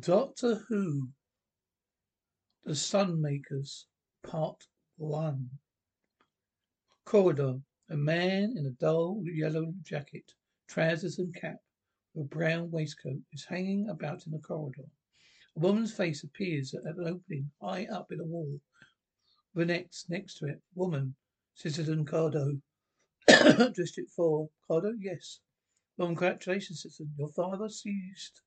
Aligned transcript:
Doctor 0.00 0.56
Who 0.68 1.10
The 2.64 2.72
Sunmakers 2.72 3.84
Part 4.24 4.66
1 4.96 5.48
Corridor 7.04 7.60
A 7.90 7.96
man 7.96 8.56
in 8.56 8.66
a 8.66 8.70
dull 8.80 9.22
yellow 9.24 9.72
jacket, 9.84 10.32
trousers 10.66 11.20
and 11.20 11.32
cap 11.32 11.58
with 12.14 12.26
a 12.26 12.28
brown 12.28 12.68
waistcoat 12.72 13.20
is 13.32 13.44
hanging 13.44 13.88
about 13.88 14.26
in 14.26 14.32
the 14.32 14.40
corridor. 14.40 14.88
A 15.54 15.60
woman's 15.60 15.94
face 15.94 16.24
appears 16.24 16.74
at 16.74 16.82
an 16.82 17.06
opening 17.06 17.52
high 17.62 17.86
up 17.86 18.10
in 18.10 18.18
the 18.18 18.24
wall. 18.24 18.60
The 19.54 19.66
next, 19.66 20.10
next 20.10 20.38
to 20.38 20.46
it, 20.46 20.60
woman, 20.74 21.14
Citizen 21.54 22.04
Cordo. 22.04 22.60
District 23.72 24.10
4. 24.16 24.48
Cordo, 24.68 24.94
yes. 24.98 25.38
Woman, 25.96 26.16
congratulations, 26.16 26.82
Citizen. 26.82 27.14
Your 27.16 27.28
father 27.28 27.68
seized 27.68 28.40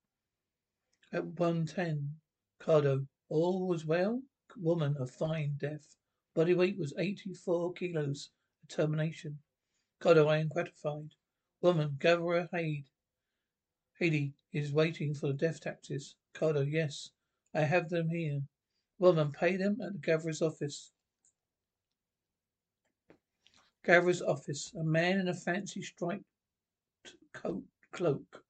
at 1.11 1.25
110. 1.25 2.15
Cordo. 2.59 3.05
All 3.29 3.67
was 3.67 3.85
well? 3.85 4.21
Woman 4.57 4.95
of 4.99 5.11
fine 5.11 5.55
death. 5.57 5.95
Body 6.35 6.53
weight 6.53 6.77
was 6.77 6.93
84 6.97 7.73
kilos. 7.73 8.29
Determination. 8.67 9.39
Cordo, 10.01 10.27
I 10.27 10.37
am 10.37 10.47
gratified. 10.47 11.13
Woman. 11.61 11.97
Gatherer 11.99 12.47
Hade. 12.51 12.85
Hade 13.97 14.33
is 14.53 14.71
waiting 14.71 15.13
for 15.13 15.27
the 15.27 15.33
death 15.33 15.61
taxes. 15.61 16.15
Cordo. 16.33 16.61
Yes. 16.61 17.09
I 17.53 17.61
have 17.61 17.89
them 17.89 18.09
here. 18.09 18.41
Woman. 18.99 19.31
Pay 19.31 19.57
them 19.57 19.77
at 19.81 19.93
the 19.93 19.99
gatherer's 19.99 20.41
office. 20.41 20.91
Gatherer's 23.85 24.21
office. 24.21 24.73
A 24.79 24.83
man 24.83 25.19
in 25.19 25.27
a 25.29 25.33
fancy 25.33 25.81
striped 25.81 26.23
coat 27.33 27.63
cloak, 27.91 28.43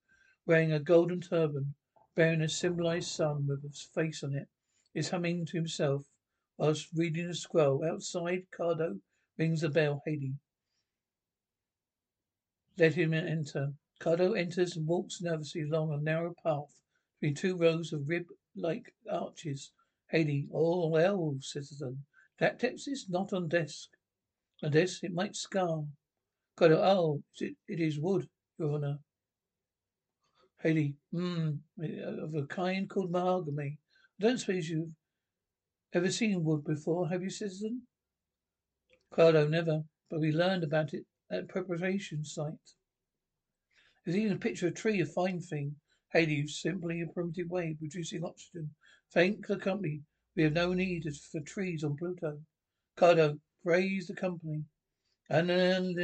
wearing 0.46 0.74
a 0.74 0.80
golden 0.80 1.22
turban, 1.22 1.74
bearing 2.20 2.42
a 2.42 2.50
symbolized 2.50 3.08
sun 3.08 3.48
with 3.48 3.64
a 3.64 3.70
face 3.96 4.26
on 4.26 4.36
it, 4.36 4.46
is 4.94 5.10
humming 5.10 5.46
to 5.46 5.56
himself 5.56 6.04
whilst 6.58 6.90
reading 6.94 7.28
a 7.28 7.34
scroll. 7.34 7.82
Outside, 7.90 8.44
Cordo 8.52 9.00
rings 9.38 9.62
the 9.62 9.70
bell. 9.70 10.02
Hade. 10.06 10.34
Let 12.78 12.96
him 12.96 13.14
enter. 13.14 13.72
Cordo 14.02 14.34
enters 14.34 14.76
and 14.76 14.86
walks 14.86 15.22
nervously 15.22 15.62
along 15.62 15.94
a 15.94 15.98
narrow 15.98 16.34
path 16.44 16.82
between 17.22 17.36
two 17.36 17.56
rows 17.56 17.94
of 17.94 18.10
rib-like 18.10 18.94
arches. 19.10 19.72
Hade. 20.12 20.50
All 20.52 20.92
well, 20.92 21.38
citizen. 21.40 22.04
That 22.38 22.60
text 22.60 22.90
is 22.90 23.08
not 23.08 23.32
on 23.32 23.48
desk. 23.48 23.92
On 24.62 24.72
desk, 24.72 25.06
it 25.06 25.14
might 25.14 25.38
scar. 25.38 25.86
Cordo. 26.58 26.82
Oh, 26.84 27.24
it, 27.40 27.56
it 27.70 27.80
is 27.80 27.98
wood, 27.98 28.28
your 28.58 28.74
honor. 28.74 29.00
Hade, 30.62 30.98
hmm, 31.12 31.52
of 31.78 32.36
a 32.36 32.46
kind 32.48 32.90
called 32.90 33.12
mahogany. 33.12 33.80
I 34.20 34.24
don't 34.24 34.38
suppose 34.38 34.70
you've 34.70 34.92
ever 35.94 36.12
seen 36.12 36.44
wood 36.44 36.66
before, 36.66 37.08
have 37.08 37.24
you, 37.24 37.30
citizen? 37.30 37.84
Cordo, 39.12 39.48
never, 39.48 39.86
but 40.10 40.20
we 40.20 40.32
learned 40.32 40.66
about 40.66 40.94
it 40.94 41.06
at 41.32 41.48
preparation 41.48 42.26
site. 42.26 42.76
There's 44.04 44.18
even 44.18 44.34
a 44.34 44.40
picture 44.40 44.68
of 44.68 44.74
a 44.74 44.76
tree, 44.76 45.00
a 45.00 45.06
fine 45.06 45.40
thing. 45.40 45.76
Hade, 46.12 46.50
simply 46.50 47.02
a 47.02 47.08
primitive 47.08 47.50
way 47.50 47.72
of 47.72 47.80
producing 47.80 48.26
oxygen. 48.26 48.76
Thank 49.14 49.48
the 49.48 49.58
company. 49.58 50.02
We 50.36 50.44
have 50.44 50.54
no 50.54 50.74
need 50.74 51.08
for 51.32 51.40
trees 51.42 51.84
on 51.84 51.96
Pluto. 51.96 52.42
Cordo, 52.98 53.40
praise 53.64 54.08
the 54.08 54.16
company. 54.16 54.66
An 55.30 55.50
hand 55.50 55.98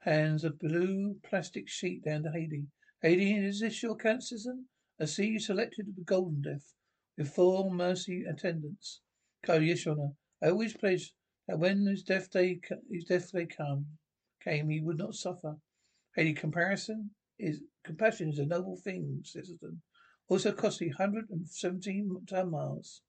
hands 0.00 0.44
a 0.44 0.50
blue 0.50 1.16
plastic 1.28 1.68
sheet 1.68 2.04
down 2.04 2.22
to 2.22 2.30
Hade. 2.30 2.66
Hade, 3.02 3.44
is 3.44 3.60
this 3.60 3.82
your 3.82 3.96
citizen? 4.00 4.66
I 5.00 5.04
see 5.04 5.26
you 5.26 5.38
selected 5.38 5.86
the 5.96 6.02
Golden 6.02 6.42
Death 6.42 6.74
with 7.16 7.34
four 7.34 7.70
mercy 7.70 8.24
attendants. 8.28 9.00
Cordo, 9.44 9.66
yes, 9.66 9.84
your 9.84 9.94
honor. 9.94 10.12
I 10.42 10.50
always 10.50 10.76
pledged 10.76 11.12
that 11.46 11.58
when 11.58 11.86
his 11.86 12.02
death 12.02 12.30
day 12.30 12.60
his 12.90 13.04
death 13.04 13.32
day 13.32 13.46
come 13.46 13.86
came, 14.42 14.68
he 14.68 14.80
would 14.80 14.98
not 14.98 15.14
suffer. 15.14 15.56
Hade, 16.14 16.36
comparison 16.36 17.10
is 17.38 17.60
compassion 17.84 18.30
is 18.30 18.38
a 18.38 18.46
noble 18.46 18.76
thing, 18.76 19.20
citizen. 19.24 19.82
Also 20.28 20.52
costly 20.52 20.90
hundred 20.90 21.30
and 21.30 21.48
seventeen 21.48 22.10
miles. 22.50 23.02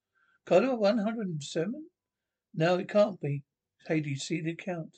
Cordo, 0.46 0.76
one 0.76 1.00
hundred 1.00 1.28
and 1.28 1.44
seven? 1.44 1.88
No, 2.54 2.78
it 2.78 2.90
can't 2.90 3.20
be. 3.20 3.44
Hade, 3.88 4.20
see 4.20 4.42
the 4.42 4.52
account. 4.52 4.98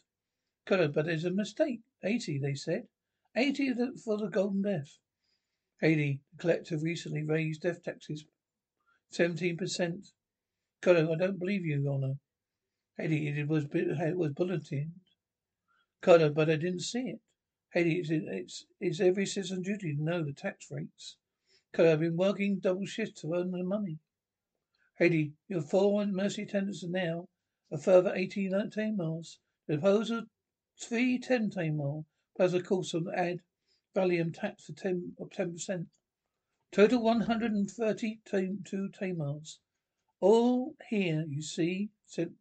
Cordo, 0.71 0.87
but 0.87 1.05
there's 1.05 1.25
a 1.25 1.31
mistake. 1.31 1.81
Eighty, 2.01 2.39
they 2.39 2.53
said. 2.53 2.83
Eighty 3.35 3.73
for 4.05 4.17
the 4.17 4.27
Golden 4.27 4.61
Death. 4.61 4.99
Hade, 5.81 5.97
the 5.97 6.19
collector 6.37 6.77
recently 6.77 7.23
raised 7.23 7.63
death 7.63 7.83
taxes 7.83 8.23
seventeen 9.09 9.57
percent. 9.57 10.07
Cordo, 10.81 11.11
I 11.11 11.17
don't 11.17 11.39
believe 11.39 11.65
you, 11.65 11.81
Your 11.81 11.95
Honor. 11.95 12.13
Hade, 12.97 13.37
it 13.37 13.49
was 13.49 13.65
it 13.73 14.15
was 14.15 14.31
bulletined. 14.31 14.91
Cordo, 16.01 16.33
but 16.33 16.49
I 16.49 16.55
didn't 16.55 16.83
see 16.83 16.99
it. 16.99 17.19
Hade, 17.73 17.87
it's, 17.87 18.09
it's, 18.09 18.65
it's 18.79 19.01
every 19.01 19.25
citizen's 19.25 19.67
duty 19.67 19.93
to 19.93 20.01
know 20.01 20.23
the 20.23 20.31
tax 20.31 20.67
rates. 20.71 21.17
Cordo, 21.75 21.91
I've 21.91 21.99
been 21.99 22.15
working 22.15 22.59
double 22.61 22.85
shifts 22.85 23.19
to 23.21 23.33
earn 23.33 23.51
the 23.51 23.61
money. 23.65 23.97
Hade, 24.97 25.33
your 25.49 25.63
four 25.63 26.05
mercy 26.05 26.43
attendants 26.43 26.81
are 26.85 26.89
now 26.89 27.27
a 27.73 27.77
further 27.77 28.13
eighteen 28.15 28.53
miles. 28.95 29.39
The 29.67 29.77
proposal 29.77 30.23
Three 30.81 31.19
ten 31.19 31.51
Talmar 31.51 32.05
plus 32.35 32.53
a 32.53 32.61
course 32.61 32.93
of 32.95 33.07
ad 33.15 33.41
valorem 33.95 34.33
tax 34.33 34.65
for 34.65 34.73
ten 34.73 35.13
of 35.19 35.29
ten 35.31 35.53
percent. 35.53 35.87
Total 36.71 37.01
one 37.01 37.21
hundred 37.21 37.51
and 37.51 37.69
thirty 37.69 38.19
two 38.25 38.89
Talmars. 38.89 39.59
All 40.19 40.75
here, 40.89 41.25
you 41.29 41.41
see, 41.41 41.89
said 42.05 42.33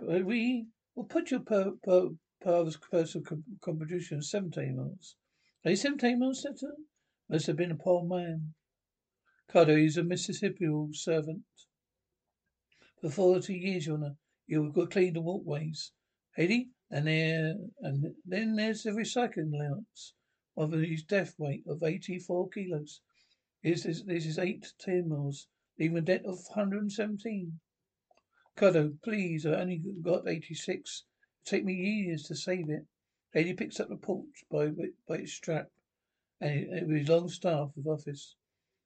we 0.00 0.66
will 0.94 1.04
put 1.04 1.30
your 1.30 1.40
per 1.40 1.72
per 1.82 2.08
per 2.40 2.70
personal 2.90 3.24
contribution 3.60 4.20
seven 4.22 4.50
Talmars. 4.50 5.14
Are 5.64 5.70
you 5.70 5.76
seven 5.76 5.98
Talmars, 5.98 6.42
Senator? 6.42 6.74
Must 7.28 7.46
have 7.46 7.56
been 7.56 7.70
a 7.70 7.76
poor 7.76 8.04
man. 8.04 8.54
Cordo, 9.52 9.76
he's 9.76 9.96
a 9.96 10.02
Mississippi 10.02 10.66
servant. 10.92 11.42
For 13.00 13.10
forty 13.10 13.54
years, 13.54 13.86
Your 13.86 13.96
Honor, 13.96 14.16
you 14.46 14.64
have 14.64 14.72
got 14.72 14.90
cleaned 14.90 15.16
the 15.16 15.20
walkways. 15.20 15.92
Hade, 16.34 16.68
and 16.90 17.06
there, 17.06 17.54
and 17.80 18.14
then 18.24 18.56
there's 18.56 18.82
the 18.82 18.90
recycling 18.90 19.52
allowance 19.54 20.14
of 20.56 20.72
his 20.72 21.04
death 21.04 21.34
weight 21.38 21.64
of 21.68 21.82
84 21.82 22.48
kilos. 22.50 23.00
This 23.62 23.86
is, 23.86 24.04
this 24.04 24.26
is 24.26 24.38
eight 24.38 24.72
miles, 25.06 25.46
leaving 25.78 25.98
a 25.98 26.00
debt 26.00 26.24
of 26.24 26.38
117. 26.54 27.60
Cordo, 28.56 28.98
please, 29.02 29.46
I 29.46 29.60
only 29.60 29.80
got 30.02 30.26
86. 30.26 31.04
It'll 31.46 31.50
take 31.50 31.64
me 31.64 31.74
years 31.74 32.24
to 32.24 32.34
save 32.34 32.68
it. 32.68 32.86
Lady 33.34 33.54
picks 33.54 33.78
up 33.78 33.88
the 33.88 33.96
porch 33.96 34.44
by, 34.50 34.70
by 35.06 35.16
its 35.16 35.32
strap 35.32 35.70
and 36.40 36.50
it, 36.52 36.88
his 36.88 37.08
long 37.08 37.28
staff 37.28 37.70
of 37.76 37.86
office. 37.86 38.34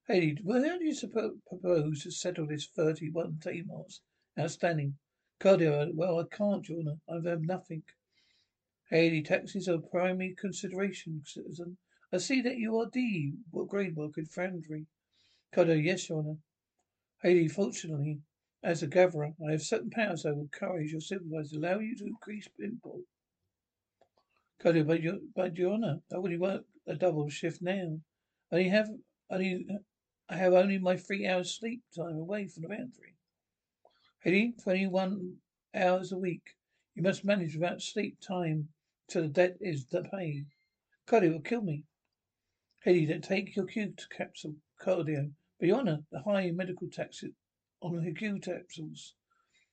Hade, 0.07 0.41
well, 0.43 0.63
how 0.63 0.77
do 0.77 0.85
you 0.85 0.93
suppose, 0.93 1.37
propose 1.47 2.03
to 2.03 2.11
settle 2.11 2.45
this 2.45 2.67
31 2.67 3.39
miles 3.65 4.01
outstanding? 4.39 4.97
Cordo, 5.39 5.91
well, 5.95 6.19
I 6.19 6.35
can't, 6.35 6.69
Honor. 6.69 6.99
I 7.09 7.27
have 7.29 7.41
nothing. 7.41 7.83
Hade, 8.91 9.25
taxes 9.25 9.67
are 9.67 9.79
primary 9.79 10.35
consideration, 10.35 11.23
citizen. 11.25 11.77
I 12.13 12.17
see 12.17 12.39
that 12.41 12.59
you 12.59 12.77
are 12.77 12.85
D, 12.85 13.33
grade 13.67 13.95
work 13.95 14.19
in 14.19 14.27
foundry. 14.27 14.85
Cordo, 15.51 15.73
yes, 15.73 16.07
Your 16.07 16.19
Honor. 16.19 16.37
Hade, 17.23 17.51
fortunately, 17.51 18.21
as 18.61 18.83
a 18.83 18.87
gatherer, 18.87 19.33
I 19.47 19.53
have 19.53 19.63
certain 19.63 19.89
powers 19.89 20.23
I 20.23 20.31
will 20.31 20.41
encourage 20.41 20.91
your 20.91 21.01
supervisor 21.01 21.55
to 21.55 21.57
allow 21.57 21.79
you 21.79 21.95
to 21.95 22.05
increase 22.05 22.47
import. 22.59 23.01
Cordo, 24.61 24.83
but 24.83 25.01
your, 25.01 25.17
but 25.35 25.57
Your 25.57 25.73
Honor, 25.73 26.01
I 26.11 26.15
already 26.15 26.37
work 26.37 26.65
a 26.85 26.93
double 26.95 27.27
shift 27.27 27.63
now. 27.63 27.99
I 28.51 28.55
only 28.55 28.69
have, 28.69 28.89
only, 29.31 29.67
I 30.29 30.35
have 30.35 30.53
only 30.53 30.77
my 30.77 30.95
three 30.95 31.25
hours 31.25 31.57
sleep 31.57 31.81
time 31.95 32.17
away 32.17 32.47
from 32.47 32.61
the 32.61 32.69
foundry. 32.69 33.15
Hade, 34.19 34.59
21 34.61 35.37
hours 35.73 36.11
a 36.11 36.17
week. 36.17 36.55
You 36.93 37.01
must 37.01 37.25
manage 37.25 37.55
without 37.55 37.81
sleep 37.81 38.19
time 38.21 38.69
till 39.07 39.23
the 39.23 39.27
debt 39.29 39.57
is 39.61 39.85
the 39.85 40.03
paid. 40.03 40.47
Cordo 41.07 41.31
will 41.31 41.41
kill 41.41 41.61
me. 41.61 41.83
Then 42.85 43.21
take 43.21 43.55
your 43.55 43.65
Q 43.65 43.93
capsule, 44.15 44.55
Cordo. 44.81 45.31
Your 45.59 45.79
honor, 45.79 46.03
the 46.11 46.21
high 46.21 46.51
medical 46.51 46.89
tax 46.89 47.23
on 47.81 48.03
the 48.03 48.11
Q 48.13 48.39
capsules. 48.39 49.15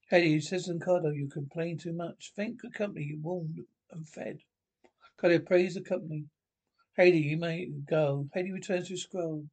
Haley, 0.08 0.40
Citizen 0.40 0.80
Cordo, 0.80 1.10
you 1.10 1.28
complain 1.28 1.78
too 1.78 1.92
much. 1.92 2.32
Thank 2.36 2.62
the 2.62 2.70
company 2.70 3.04
you 3.06 3.18
warned 3.20 3.60
and 3.90 4.08
fed. 4.08 4.38
Cordo, 5.18 5.38
praise 5.38 5.74
the 5.74 5.82
company. 5.82 6.24
Haley, 6.96 7.18
you 7.18 7.36
may 7.38 7.70
go. 7.88 8.28
Haley 8.34 8.52
returns 8.52 8.88
to 8.88 8.96
scroll. 8.96 9.46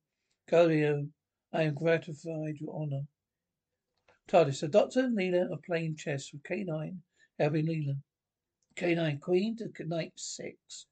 Cordo, 0.49 1.09
I 1.53 1.63
am 1.63 1.73
gratified, 1.75 2.59
your 2.59 2.75
honor. 2.75 3.07
TARDIS, 4.27 4.59
the 4.61 4.67
doctor 4.67 4.99
and 5.01 5.17
Leela 5.17 5.51
are 5.51 5.57
playing 5.65 5.95
chess 5.95 6.31
with 6.31 6.43
K9, 6.43 6.97
helping 7.39 7.65
Leela. 7.65 7.97
K9, 8.79 9.19
queen 9.19 9.57
to 9.57 9.69
knight 9.85 10.13
six. 10.15 10.85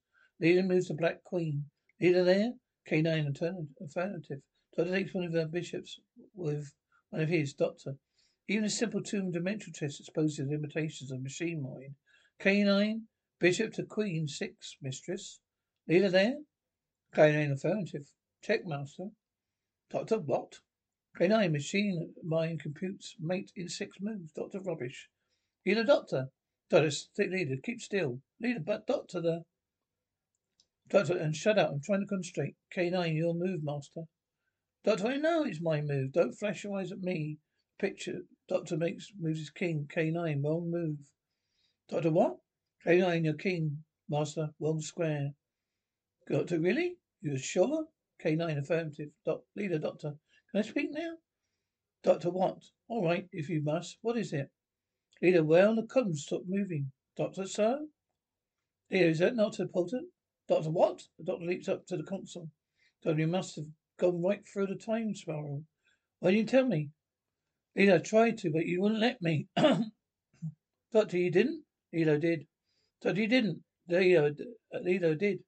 Leela 0.44 0.66
moves 0.66 0.90
the 0.90 0.94
black 0.94 1.24
queen. 1.24 1.64
Leela 2.02 2.26
there? 2.26 2.52
K9, 2.90 3.30
affirmative. 3.82 4.42
Doctor 4.76 4.92
takes 4.92 5.14
one 5.14 5.24
of 5.24 5.32
her 5.32 5.46
bishops 5.46 5.98
with 6.36 6.74
one 7.12 7.22
of 7.22 7.30
his, 7.30 7.54
Doctor. 7.54 7.96
Even 8.50 8.66
a 8.66 8.70
simple 8.70 9.02
two-dimensional 9.02 9.74
chess 9.74 10.02
exposes 10.02 10.36
the 10.36 10.52
limitations 10.52 11.14
of 11.14 11.24
machine 11.24 11.62
mind. 11.62 11.96
K9, 12.42 13.04
bishop 13.40 13.72
to 13.76 13.84
queen 13.84 14.28
six, 14.28 14.76
mistress. 14.82 15.40
Leela 15.90 16.12
there? 16.12 16.36
K9, 17.16 17.54
affirmative. 17.54 18.12
Check, 18.42 18.66
master. 18.66 19.12
Doctor, 19.90 20.20
what? 20.20 20.60
K9, 21.18 21.54
machine 21.54 22.14
mind 22.22 22.62
computes 22.62 23.16
mate 23.18 23.54
in 23.56 23.70
six 23.70 23.96
moves. 24.02 24.34
Doctor, 24.34 24.60
rubbish. 24.60 25.10
Leela, 25.66 25.88
doctor. 25.88 26.32
Doctor, 26.70 26.92
st- 26.92 27.32
Leela, 27.32 27.64
keep 27.64 27.80
still. 27.80 28.22
Leela, 28.44 28.64
but 28.66 28.88
doctor, 28.88 29.22
the... 29.22 29.44
Doctor, 30.90 31.18
and 31.18 31.36
shut 31.36 31.58
up. 31.58 31.72
I'm 31.72 31.82
trying 31.82 32.02
to 32.02 32.08
concentrate. 32.08 32.56
K9, 32.76 33.16
your 33.16 33.34
move, 33.34 33.64
master. 33.64 34.04
Doctor, 34.84 35.08
I 35.08 35.18
know 35.18 35.44
it's 35.44 35.62
my 35.62 35.82
move. 35.82 36.12
Don't 36.14 36.34
flash 36.34 36.64
your 36.64 36.78
eyes 36.78 36.92
at 36.92 37.00
me. 37.00 37.40
Picture. 37.80 38.22
Doctor 38.48 38.78
makes 38.78 39.12
moves 39.20 39.40
his 39.40 39.50
king. 39.50 39.88
K9, 39.94 40.44
wrong 40.44 40.70
move. 40.70 40.98
Doctor, 41.90 42.12
what? 42.12 42.38
K9, 42.86 43.24
your 43.24 43.34
king, 43.34 43.84
master. 44.10 44.50
Wrong 44.60 44.82
square. 44.82 45.32
Doctor, 46.30 46.60
really? 46.60 46.98
You're 47.22 47.38
sure? 47.38 47.86
K9, 48.24 48.58
affirmative. 48.58 49.10
Doc, 49.26 49.42
Leela, 49.58 49.82
doctor. 49.82 50.16
Can 50.52 50.60
I 50.60 50.64
speak 50.64 50.90
now? 50.92 51.16
Doctor, 52.04 52.30
what? 52.30 52.58
All 52.90 53.06
right, 53.06 53.28
if 53.32 53.50
you 53.50 53.62
must. 53.62 53.98
What 54.02 54.18
is 54.18 54.34
it? 54.34 54.50
Leela, 55.22 55.44
well, 55.44 55.76
the 55.76 55.84
columns 55.84 56.24
stop 56.24 56.44
moving. 56.48 56.92
Doctor, 57.16 57.46
sir? 57.46 57.88
Leela, 58.92 59.10
is 59.10 59.20
that 59.20 59.36
not 59.36 59.60
important? 59.60 60.10
Doctor, 60.48 60.70
what? 60.70 61.04
The 61.18 61.26
doctor 61.26 61.46
leaps 61.46 61.68
up 61.68 61.86
to 61.88 61.98
the 61.98 62.04
console. 62.04 62.50
Doctor, 63.04 63.20
you 63.20 63.28
must 63.28 63.56
have 63.56 63.66
gone 63.98 64.22
right 64.22 64.48
through 64.48 64.68
the 64.68 64.76
time 64.76 65.16
spiral. 65.16 65.64
Why 66.20 66.32
didn't 66.32 66.40
you 66.40 66.46
tell 66.46 66.68
me? 66.68 66.90
Leela, 67.78 67.96
I 67.96 67.98
tried 68.00 68.38
to, 68.40 68.52
but 68.52 68.66
you 68.66 68.82
wouldn't 68.82 69.02
let 69.02 69.22
me. 69.22 69.48
Doctor, 70.92 71.18
you 71.18 71.32
didn't? 71.32 71.64
Leela 71.94 72.20
did. 72.20 72.48
Doctor, 73.02 73.22
you 73.22 73.28
didn't. 73.28 73.64
Leela, 73.90 74.40
uh, 74.74 74.80
Leela 74.80 75.18
did. 75.18 75.40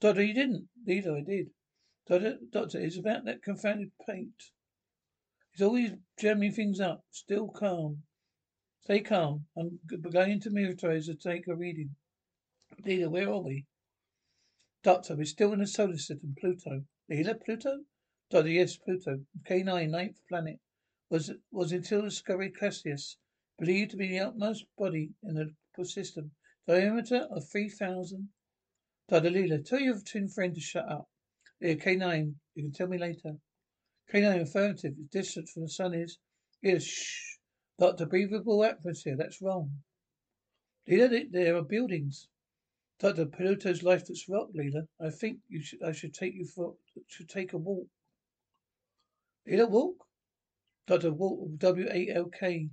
Doctor, 0.00 0.22
you 0.22 0.34
didn't. 0.34 0.68
Leela, 0.86 1.18
I 1.18 1.22
did. 1.22 1.50
Doctor, 2.06 2.38
doctor, 2.50 2.80
it's 2.80 2.98
about 2.98 3.24
that 3.24 3.42
confounded 3.42 3.90
paint. 4.06 4.50
He's 5.52 5.62
always 5.62 5.92
jamming 6.18 6.52
things 6.52 6.80
up. 6.80 7.04
Still 7.10 7.48
calm. 7.48 8.02
Stay 8.84 9.00
calm. 9.00 9.46
I'm 9.56 9.78
going 10.12 10.40
to 10.40 10.50
militarize 10.50 11.06
to 11.06 11.14
take 11.14 11.48
a 11.48 11.54
reading. 11.54 11.96
Leela, 12.84 13.08
where 13.08 13.30
are 13.30 13.40
we? 13.40 13.64
Doctor, 14.82 15.16
we're 15.16 15.24
still 15.24 15.54
in 15.54 15.60
the 15.60 15.66
solar 15.66 15.96
system, 15.96 16.36
Pluto. 16.38 16.84
Leela, 17.10 17.42
Pluto? 17.42 17.78
Doctor, 18.28 18.50
yes, 18.50 18.76
Pluto. 18.76 19.20
K9, 19.48 19.88
ninth 19.88 20.20
planet. 20.28 20.58
Was 21.08 21.32
was 21.50 21.72
until 21.72 22.02
discovery 22.02 22.50
Cassius. 22.50 23.16
Believed 23.58 23.92
to 23.92 23.96
be 23.96 24.08
the 24.08 24.18
utmost 24.18 24.66
body 24.76 25.14
in 25.22 25.54
the 25.76 25.84
system. 25.86 26.32
Diameter 26.66 27.26
of 27.30 27.48
three 27.48 27.70
thousand. 27.70 28.28
Doctor 29.08 29.30
Leela, 29.30 29.64
tell 29.64 29.80
your 29.80 29.98
twin 30.00 30.28
friend 30.28 30.54
to 30.54 30.60
shut 30.60 30.90
up. 30.90 31.08
Yeah, 31.58 31.74
K9, 31.74 32.34
you 32.54 32.64
can 32.64 32.72
tell 32.72 32.88
me 32.88 32.98
later. 32.98 33.38
K9, 34.12 34.42
affirmative. 34.42 34.94
The 34.94 35.18
distance 35.18 35.52
from 35.52 35.62
the 35.62 35.70
sun 35.70 35.94
is. 35.94 36.18
Yes, 36.60 36.84
shh. 36.84 37.33
Doctor, 37.78 38.06
breathable 38.06 38.64
atmosphere. 38.64 39.16
That's 39.16 39.42
wrong. 39.42 39.70
Leela, 40.88 41.30
there 41.30 41.56
are 41.56 41.62
buildings. 41.62 42.28
Doctor, 43.00 43.26
Pluto's 43.26 43.82
life 43.82 44.06
that's 44.06 44.28
rock, 44.28 44.48
Leela. 44.54 44.86
I 45.00 45.10
think 45.10 45.38
you 45.48 45.60
should. 45.60 45.82
I 45.82 45.92
should 45.92 46.14
take 46.14 46.34
you 46.34 46.46
for. 46.46 46.74
Should 47.08 47.28
take 47.28 47.52
a 47.52 47.58
walk. 47.58 47.88
Leela, 49.48 49.68
walk. 49.68 50.06
Doctor, 50.86 51.12
walk. 51.12 51.48
W 51.58 51.88
A 51.90 52.08
L 52.10 52.26
K. 52.26 52.70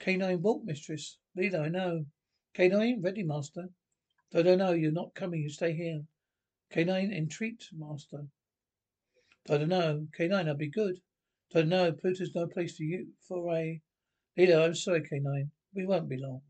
K9, 0.00 0.40
walk, 0.40 0.62
mistress. 0.64 1.16
Leela, 1.38 1.60
I 1.60 1.68
know. 1.68 2.04
K9, 2.54 3.02
ready, 3.02 3.22
master. 3.22 3.70
Doctor, 4.30 4.56
no, 4.56 4.72
you're 4.72 4.92
not 4.92 5.14
coming. 5.14 5.40
You 5.40 5.48
stay 5.48 5.72
here. 5.72 6.02
K9, 6.74 7.16
entreat, 7.16 7.66
master. 7.72 8.26
Doctor, 9.46 9.66
no. 9.66 10.06
K9, 10.18 10.48
I'll 10.48 10.54
be 10.54 10.68
good. 10.68 11.00
Doctor, 11.50 11.66
no. 11.66 11.92
Pluto's 11.92 12.34
no 12.34 12.46
place 12.46 12.76
for 12.76 12.82
you. 12.82 13.06
For 13.26 13.54
a. 13.54 13.80
Leela, 14.38 14.66
I'm 14.66 14.74
sorry, 14.74 15.00
K9. 15.00 15.48
We 15.74 15.86
won't 15.86 16.08
be 16.08 16.18
long. 16.18 16.42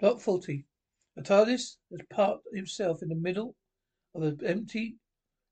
Block 0.00 0.20
40. 0.20 0.66
The 1.14 1.22
TARDIS 1.22 1.76
has 1.90 2.00
parked 2.10 2.44
himself 2.52 3.02
in 3.02 3.08
the 3.08 3.14
middle 3.14 3.54
of 4.14 4.22
an 4.22 4.40
empty 4.44 4.96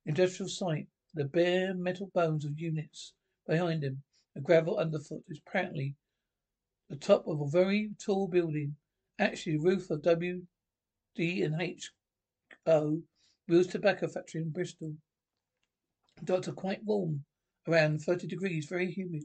industrial 0.05 0.49
site. 0.49 0.89
The 1.15 1.25
bare 1.25 1.75
metal 1.75 2.11
bones 2.13 2.45
of 2.45 2.59
units 2.59 3.15
behind 3.47 3.85
him, 3.85 4.03
the 4.35 4.41
gravel 4.41 4.79
underfoot, 4.79 5.23
is 5.29 5.41
apparently 5.47 5.95
the 6.91 6.97
top 6.97 7.27
of 7.29 7.41
a 7.41 7.47
very 7.47 7.91
tall 8.05 8.27
building. 8.27 8.75
Actually, 9.21 9.59
the 9.59 9.63
roof 9.63 9.91
of 9.91 10.03
W, 10.03 10.43
D, 11.15 11.43
and 11.43 11.63
H 11.63 11.93
O 12.67 13.01
Will's 13.49 13.69
Tobacco 13.69 14.09
Factory 14.09 14.43
in 14.43 14.51
Bristol. 14.51 14.97
Doctor, 16.25 16.53
quite 16.53 16.83
warm, 16.85 17.25
around 17.69 18.03
thirty 18.03 18.27
degrees, 18.27 18.67
very 18.67 18.91
humid. 18.91 19.25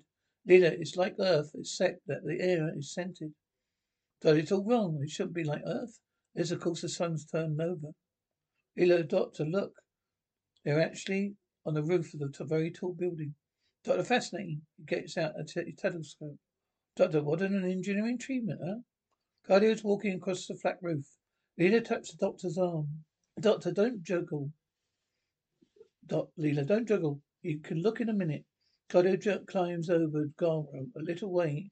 Leela, 0.49 0.71
it's 0.71 0.95
like 0.95 1.15
Earth, 1.19 1.51
except 1.53 2.07
that 2.07 2.25
the 2.25 2.41
air 2.41 2.71
is 2.75 2.91
scented. 2.91 3.33
Doctor, 4.21 4.39
it's 4.39 4.51
all 4.51 4.65
wrong. 4.65 4.99
It 5.03 5.11
shouldn't 5.11 5.35
be 5.35 5.43
like 5.43 5.61
Earth. 5.65 5.99
This, 6.33 6.51
of 6.51 6.59
course, 6.59 6.81
the 6.81 6.89
sun's 6.89 7.25
turned 7.25 7.61
over. 7.61 7.93
Hello, 8.75 9.03
Doctor, 9.03 9.45
look. 9.45 9.73
They're 10.65 10.81
actually 10.81 11.35
on 11.65 11.75
the 11.75 11.83
roof 11.83 12.13
of 12.13 12.19
the 12.19 12.29
t- 12.29 12.43
very 12.45 12.71
tall 12.71 12.93
building. 12.93 13.35
Doctor, 13.83 14.03
fascinating. 14.03 14.61
He 14.77 14.83
gets 14.85 15.17
out 15.17 15.33
a 15.39 15.43
t- 15.43 15.73
telescope. 15.77 16.37
Doctor, 16.95 17.23
what 17.23 17.41
an 17.41 17.69
engineering 17.69 18.17
treatment, 18.17 18.59
huh? 18.65 18.79
Cordo's 19.47 19.83
walking 19.83 20.13
across 20.13 20.47
the 20.47 20.55
flat 20.55 20.77
roof. 20.81 21.05
Leela 21.59 21.83
taps 21.83 22.11
the 22.11 22.25
doctor's 22.25 22.57
arm. 22.57 22.87
Doctor, 23.39 23.71
don't 23.71 24.03
juggle. 24.03 24.51
Doc, 26.05 26.29
Leela, 26.39 26.65
don't 26.65 26.87
juggle. 26.87 27.21
You 27.41 27.59
can 27.59 27.81
look 27.81 28.01
in 28.01 28.09
a 28.09 28.13
minute. 28.13 28.43
Cordo 28.89 29.45
climbs 29.45 29.89
over 29.89 30.25
guardrail 30.39 30.87
a 30.95 31.01
little 31.01 31.31
way 31.31 31.69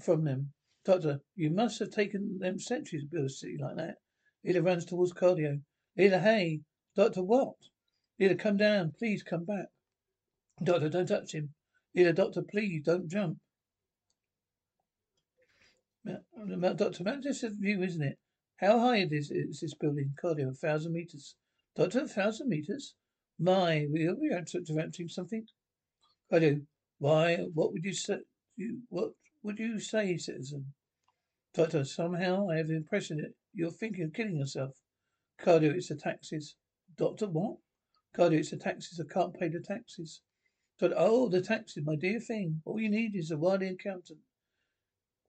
from 0.00 0.24
them. 0.24 0.52
Doctor, 0.84 1.20
you 1.34 1.50
must 1.50 1.80
have 1.80 1.90
taken 1.90 2.38
them 2.38 2.60
centuries 2.60 3.02
to 3.02 3.08
build 3.08 3.26
a 3.26 3.28
city 3.30 3.56
like 3.60 3.76
that. 3.76 3.96
Leela 4.46 4.64
runs 4.64 4.84
towards 4.84 5.12
Cordo. 5.12 5.60
Leela, 5.98 6.20
hey. 6.20 6.60
Doctor, 6.94 7.22
what? 7.22 7.54
Leela, 8.20 8.38
come 8.38 8.56
down. 8.56 8.92
Please 8.96 9.22
come 9.22 9.44
back. 9.44 9.66
Doctor, 10.62 10.88
don't 10.88 11.06
touch 11.06 11.32
him. 11.32 11.52
Leela, 11.96 12.14
doctor, 12.14 12.42
please 12.42 12.82
don't 12.84 13.08
jump. 13.08 13.38
Doctor, 16.04 17.04
that's 17.04 17.24
just 17.24 17.44
a 17.44 17.50
view, 17.50 17.82
isn't 17.82 18.02
it? 18.02 18.18
How 18.56 18.78
high 18.78 18.98
it 18.98 19.12
is, 19.12 19.30
is 19.32 19.60
this 19.60 19.74
building? 19.74 20.14
Cordo, 20.20 20.50
a 20.50 20.52
thousand 20.52 20.92
meters. 20.92 21.34
Doctor, 21.74 22.02
a 22.02 22.08
thousand 22.08 22.48
meters? 22.48 22.94
My, 23.38 23.86
we 23.92 24.06
are 24.06 24.14
we 24.14 24.32
interrupting 24.32 25.08
something? 25.08 25.46
Cordo, 26.32 26.62
why, 26.98 27.36
what 27.52 27.74
would 27.74 27.84
you 27.84 27.92
say, 27.92 28.20
what 28.88 29.10
would 29.42 29.58
you 29.58 29.78
say, 29.78 30.16
citizen? 30.16 30.72
Doctor, 31.52 31.84
somehow 31.84 32.48
I 32.48 32.56
have 32.56 32.68
the 32.68 32.76
impression 32.76 33.18
that 33.18 33.34
you're 33.52 33.70
thinking 33.70 34.04
of 34.04 34.14
killing 34.14 34.38
yourself. 34.38 34.70
Cordo, 35.38 35.68
it's 35.68 35.88
the 35.88 35.94
taxes. 35.94 36.56
Doctor, 36.96 37.26
what? 37.26 37.58
Cordo, 38.16 38.38
it's 38.38 38.50
the 38.50 38.56
taxes. 38.56 38.98
I 38.98 39.12
can't 39.12 39.38
pay 39.38 39.48
the 39.48 39.60
taxes. 39.60 40.22
Doctor, 40.80 40.96
oh, 40.98 41.28
the 41.28 41.42
taxes, 41.42 41.84
my 41.84 41.96
dear 41.96 42.18
thing. 42.18 42.62
All 42.64 42.80
you 42.80 42.88
need 42.88 43.14
is 43.14 43.30
a 43.30 43.36
wily 43.36 43.68
accountant. 43.68 44.20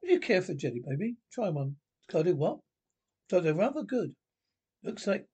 Would 0.02 0.12
you 0.12 0.20
care 0.22 0.42
for 0.42 0.54
jelly, 0.54 0.82
baby? 0.88 1.18
Try 1.34 1.50
one. 1.50 1.76
Cordo, 2.10 2.34
what? 2.34 2.60
Doctor, 3.28 3.54
rather 3.54 3.84
good. 3.84 4.16
Looks 4.86 5.06
like 5.06 5.28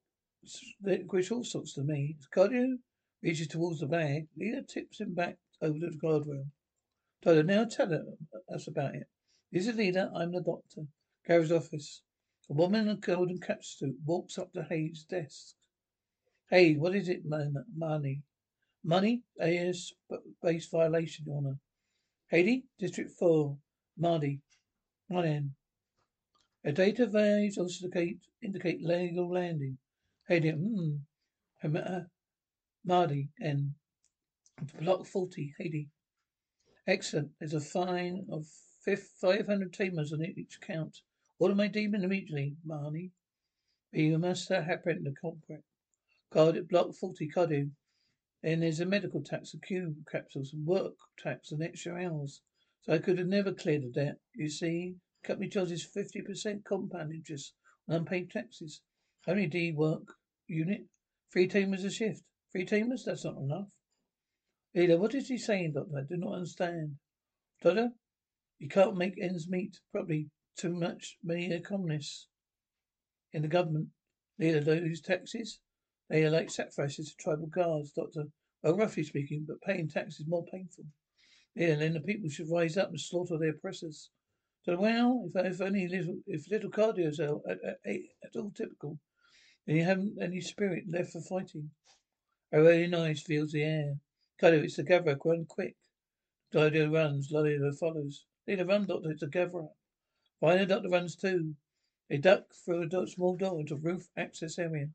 licorice 0.82 1.30
all 1.30 1.44
sorts 1.44 1.76
to 1.76 1.84
me. 1.84 2.18
Cordo 2.34 2.80
reaches 3.22 3.50
towards 3.50 3.82
the 3.82 3.86
bag. 3.86 4.30
Leela 4.36 4.68
tips 4.68 5.00
him 5.00 5.14
back 5.14 5.38
over 5.62 5.80
to 5.80 5.90
the 5.90 5.98
guardrail. 5.98 6.46
Doctor, 7.22 7.44
now 7.44 7.66
tell 7.66 7.92
us 8.54 8.68
about 8.68 8.96
it. 8.96 9.08
This 9.52 9.68
is 9.68 9.76
Leela. 9.76 10.12
I'm 10.16 10.32
the 10.32 10.42
doctor. 10.42 10.88
Gary's 11.26 11.52
office. 11.52 12.02
A 12.50 12.54
woman 12.54 12.82
in 12.82 12.90
a 12.90 12.96
golden 12.96 13.40
cap 13.40 13.64
suit 13.64 13.96
walks 14.06 14.38
up 14.38 14.54
to 14.54 14.64
Hayes' 14.64 15.06
desk. 15.10 15.56
Hey, 16.50 16.76
what 16.76 16.96
is 16.96 17.10
it, 17.10 17.26
man? 17.26 17.54
Money. 17.76 18.24
Money? 18.84 19.22
AS 19.40 19.92
base 20.42 20.68
violation, 20.70 21.26
Your 21.28 21.38
Honor. 21.38 21.60
Haiti, 22.30 22.66
District 22.80 23.12
4. 23.20 23.58
Mardi. 23.98 24.40
One 25.08 25.26
N. 25.26 25.56
A 26.64 26.72
data 26.72 27.06
values 27.06 27.58
also 27.58 27.86
indicate, 27.86 28.20
indicate 28.42 28.82
legal 28.82 29.30
landing. 29.32 29.78
Haiti, 30.28 30.52
hmm. 30.52 30.98
Mardi, 32.86 33.30
N. 33.42 33.76
Block 34.82 35.06
40, 35.06 35.56
Haiti. 35.58 35.90
Excellent. 36.86 37.32
There's 37.40 37.54
a 37.54 37.62
fine 37.62 38.26
of 38.32 38.46
500 38.86 39.72
talmars 39.72 40.12
on 40.12 40.24
each 40.24 40.60
count. 40.60 41.02
Order 41.38 41.56
my 41.56 41.68
demon 41.68 42.04
immediately, 42.04 42.58
Marnie. 42.68 43.12
But 43.92 44.02
you 44.02 44.18
must 44.18 44.52
apprehend 44.52 45.06
the 45.06 45.12
culprit. 45.12 45.64
Card 46.32 46.68
block 46.68 46.94
40, 46.94 47.30
Cordo. 47.30 47.72
Then 48.44 48.60
there's 48.60 48.80
a 48.80 48.86
medical 48.86 49.24
tax, 49.24 49.54
a 49.54 49.60
cube 49.60 50.06
capsules, 50.12 50.54
and 50.54 50.66
work 50.66 50.96
tax, 51.18 51.52
and 51.52 51.64
extra 51.64 51.96
hours. 51.96 52.42
So 52.82 52.94
I 52.94 52.98
could 52.98 53.18
have 53.18 53.28
never 53.28 53.54
cleared 53.54 53.84
the 53.84 53.90
debt. 53.90 54.18
You 54.34 54.50
see, 54.50 54.96
company 55.24 55.50
charges 55.50 55.88
50% 55.88 56.64
compound 56.66 57.14
interest 57.14 57.54
on 57.88 57.96
unpaid 57.96 58.32
taxes. 58.32 58.82
Only 59.28 59.48
D 59.48 59.72
work 59.72 60.16
unit. 60.48 60.86
Three 61.32 61.48
talmars 61.48 61.86
a 61.86 61.90
shift. 61.90 62.24
Three 62.52 62.66
talmars? 62.66 63.06
That's 63.06 63.26
not 63.26 63.38
enough. 63.38 63.68
Leela, 64.76 65.00
what 65.00 65.16
is 65.16 65.28
he 65.28 65.38
saying, 65.38 65.74
Doctor? 65.74 65.98
I 65.98 66.02
do 66.08 66.18
not 66.18 66.36
understand. 66.36 66.96
Doctor, 67.62 67.90
you 68.60 68.68
can't 68.68 68.98
make 68.98 69.20
ends 69.20 69.50
meet. 69.50 69.80
Probably 69.92 70.28
too 70.58 70.76
much 70.76 71.18
many 71.24 71.52
economists 71.52 72.28
in 73.34 73.42
the 73.42 73.48
government. 73.48 73.88
Leela, 74.40 74.64
those 74.64 75.02
taxes, 75.02 75.60
they 76.10 76.24
are 76.24 76.30
like 76.30 76.50
sacrifices 76.50 77.10
to 77.10 77.16
tribal 77.24 77.48
guards, 77.48 77.92
Doctor. 77.92 78.26
Well, 78.62 78.78
roughly 78.78 79.04
speaking, 79.04 79.46
but 79.48 79.62
paying 79.62 79.90
taxes 79.90 80.22
is 80.22 80.28
more 80.28 80.46
painful. 80.52 80.86
Leela, 81.58 81.80
then 81.80 81.94
the 81.94 82.02
people 82.02 82.30
should 82.30 82.52
rise 82.52 82.78
up 82.78 82.90
and 82.90 83.00
slaughter 83.00 83.38
their 83.38 83.52
oppressors. 83.52 84.10
So, 84.64 84.78
well, 84.78 85.30
if, 85.34 85.54
if 85.54 85.62
only 85.62 85.88
little, 85.88 86.18
if 86.28 86.50
little 86.52 86.70
Cordo's 86.70 87.20
at, 87.20 87.30
at, 87.50 87.58
at, 87.86 87.96
at 88.24 88.36
all 88.36 88.52
typical, 88.52 89.00
then 89.66 89.78
you 89.78 89.84
haven't 89.84 90.22
any 90.22 90.42
spirit 90.42 90.84
left 90.90 91.12
for 91.12 91.22
fighting. 91.22 91.72
A 92.52 92.62
really 92.62 92.88
noise 92.88 93.22
fills 93.22 93.52
the 93.52 93.64
air. 93.64 93.96
Cordo, 94.42 94.64
it's 94.64 94.78
the 94.78 94.84
gatherer. 94.84 95.18
Run 95.26 95.46
quick. 95.46 95.76
Cordo 96.54 96.90
runs. 96.90 97.30
Leela 97.30 97.78
follows. 97.78 98.26
Leela, 98.48 98.68
run, 98.68 98.86
Doctor. 98.86 99.12
It's 99.12 99.20
the 99.20 99.28
gatherer. 99.28 99.68
The 100.42 100.66
doctor 100.66 100.88
runs 100.88 101.18
too. 101.18 101.56
They 102.10 102.18
duck 102.18 102.54
through 102.54 102.90
a 102.90 103.08
small 103.08 103.36
door 103.36 103.60
into 103.60 103.76
roof 103.76 104.08
access 104.16 104.58
area. 104.58 104.88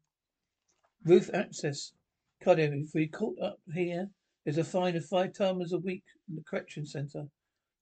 Roof 1.05 1.29
access. 1.35 1.93
Cordo, 2.43 2.73
if 2.73 2.95
we 2.95 3.07
caught 3.07 3.39
up 3.39 3.61
here, 3.75 4.09
there's 4.45 4.59
a 4.59 4.65
fine 4.65 4.97
of 4.97 5.05
five 5.05 5.35
times 5.35 5.75
a 5.75 5.79
week 5.79 6.05
in 6.29 6.37
the 6.37 6.43
correction 6.43 6.87
centre. 6.87 7.29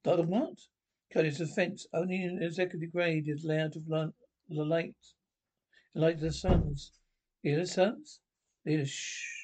Doctor, 0.02 0.24
what? 0.24 0.58
Cordo's 1.14 1.40
offence. 1.40 1.86
Only 1.94 2.24
an 2.24 2.42
executive 2.42 2.90
grade 2.92 3.28
is 3.28 3.44
allowed 3.44 3.74
to 3.74 4.12
the 4.48 4.64
light. 4.64 4.96
Light 5.94 6.18
the 6.18 6.32
suns. 6.32 6.90
Hear 7.42 7.60
the 7.60 7.66
suns? 7.66 8.18
Leela, 8.66 8.86
shh. 8.86 9.41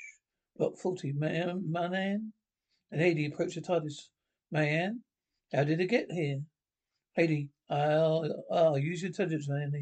Block 0.58 0.76
40, 0.76 1.12
Mayan, 1.12 1.70
Mayan? 1.70 2.32
And 2.90 3.00
Haiti 3.00 3.26
approached 3.26 3.54
the 3.54 3.60
TARDIS. 3.60 4.08
Mayan? 4.50 5.04
How 5.52 5.62
did 5.62 5.80
it 5.80 5.86
get 5.86 6.10
here? 6.10 6.40
Haiti, 7.14 7.50
I'll, 7.70 8.44
I'll 8.50 8.76
use 8.76 9.02
your 9.02 9.10
intelligence, 9.10 9.48
man. 9.48 9.72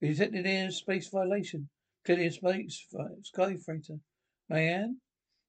We 0.00 0.08
detected 0.08 0.46
air 0.46 0.72
space 0.72 1.08
violation. 1.08 1.68
Clearly 2.04 2.26
a 2.26 2.32
space 2.32 2.86
sky 3.22 3.56
freighter. 3.64 3.98
Mayan? 4.48 5.00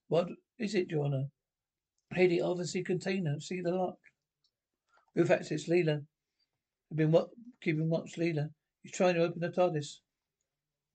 What 0.10 0.28
is 0.60 0.76
it, 0.76 0.90
Joanna? 0.90 1.30
Haiti, 2.14 2.40
obviously 2.40 2.84
container. 2.84 3.40
See 3.40 3.62
the 3.62 3.72
lock. 3.72 3.98
Roof 5.16 5.32
access, 5.32 5.68
Leela. 5.68 6.06
I've 6.92 6.98
been 6.98 7.12
what, 7.12 7.30
keeping 7.64 7.90
watch, 7.90 8.16
Leela. 8.16 8.50
He's 8.84 8.92
trying 8.92 9.16
to 9.16 9.24
open 9.24 9.40
the 9.40 9.50
TARDIS. 9.50 10.02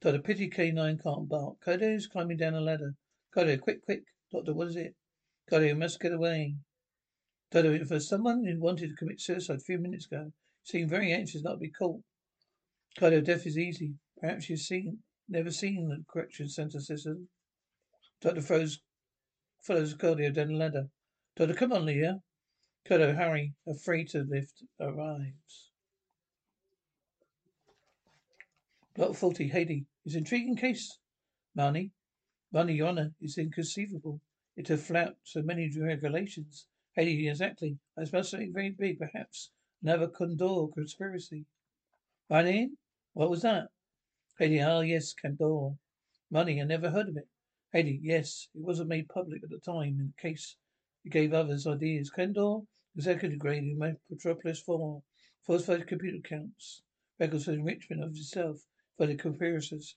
Todd, 0.03 0.15
a 0.15 0.19
pity 0.21 0.49
K9 0.51 1.03
can't 1.03 1.29
bark. 1.29 1.57
Cordo's 1.65 2.07
climbing 2.07 2.37
down 2.37 2.55
a 2.55 2.61
ladder. 2.61 2.95
Cordo, 3.37 3.61
quick, 3.61 3.85
quick. 3.85 4.05
Doctor, 4.33 4.55
what 4.55 4.69
is 4.69 4.77
it? 4.77 4.95
You 5.53 5.75
must 5.75 6.01
get 6.01 6.13
away. 6.13 6.57
Cordo, 7.53 7.85
for 7.87 8.01
someone 8.01 8.45
who 8.47 8.59
wanted 8.59 8.89
to 8.89 8.97
commit 8.97 9.21
suicide 9.21 9.59
a 9.59 9.61
few 9.61 9.79
minutes 9.79 10.07
ago, 10.07 10.33
seemed 10.65 10.89
very 10.89 11.13
anxious 11.13 11.43
not 11.43 11.53
to 11.53 11.59
be 11.59 11.71
caught. 11.71 12.01
Cordo, 12.99 13.21
death 13.21 13.47
is 13.47 13.59
easy. 13.59 13.93
Perhaps 14.19 14.49
you've 14.49 14.61
seen, 14.61 15.01
never 15.29 15.51
seen 15.51 15.89
the 15.89 16.03
correction 16.11 16.49
center 16.49 16.81
system. 16.81 17.29
Doctor 18.23 18.41
throws, 18.41 18.81
follows 19.63 19.93
Cordo 19.93 20.33
down 20.33 20.49
the 20.49 20.55
ladder. 20.55 20.89
Doctor, 21.37 21.55
come 21.55 21.73
on, 21.75 21.85
Leela. 21.85 22.23
Cordo, 22.89 23.15
hurry. 23.15 23.53
A 23.69 23.75
freighter 23.75 24.25
lift 24.27 24.63
arrives. 24.81 25.73
Block 28.95 29.15
40, 29.15 29.49
Haiti. 29.49 29.85
It's 30.07 30.15
an 30.15 30.21
intriguing 30.21 30.57
case, 30.57 30.99
Marnie. 31.57 31.91
Money, 32.53 32.81
Honor, 32.81 33.13
is 33.21 33.39
inconceivable. 33.39 34.21
It 34.57 34.67
to 34.67 34.77
flout 34.77 35.17
so 35.25 35.43
many 35.43 35.69
regulations. 35.77 36.67
Hey, 36.95 37.27
exactly. 37.27 37.79
I 37.99 38.05
suppose 38.05 38.31
something 38.31 38.53
very 38.53 38.71
big, 38.71 38.99
perhaps. 38.99 39.51
Another 39.83 40.09
Condor 40.09 40.69
conspiracy. 40.73 41.45
Money? 42.31 42.71
What 43.13 43.31
was 43.31 43.43
that? 43.43 43.71
Haiti, 44.39 44.61
ah, 44.63 44.81
yes, 44.81 45.13
Condor. 45.13 45.77
Money, 46.31 46.63
I 46.63 46.65
never 46.65 46.91
heard 46.91 47.09
of 47.09 47.17
it. 47.17 47.29
Haiti, 47.73 47.99
yes, 48.03 48.49
it 48.55 48.63
wasn't 48.63 48.89
made 48.89 49.09
public 49.09 49.43
at 49.43 49.51
the 49.51 49.59
time 49.59 50.01
in 50.01 50.15
case 50.17 50.57
it 51.05 51.11
gave 51.11 51.35
others 51.35 51.67
ideas. 51.67 52.11
Condor, 52.11 52.61
executive 52.95 53.39
grade 53.39 53.65
in 53.65 53.79
Megropolis 53.79 54.63
4. 54.63 55.03
Falsified 55.43 55.87
computer 55.87 56.19
accounts. 56.19 56.83
Records 57.19 57.45
for 57.45 57.53
enrichment 57.53 58.03
of 58.03 58.11
itself 58.17 58.65
for 58.97 59.07
the 59.07 59.17
conspirators. 59.17 59.97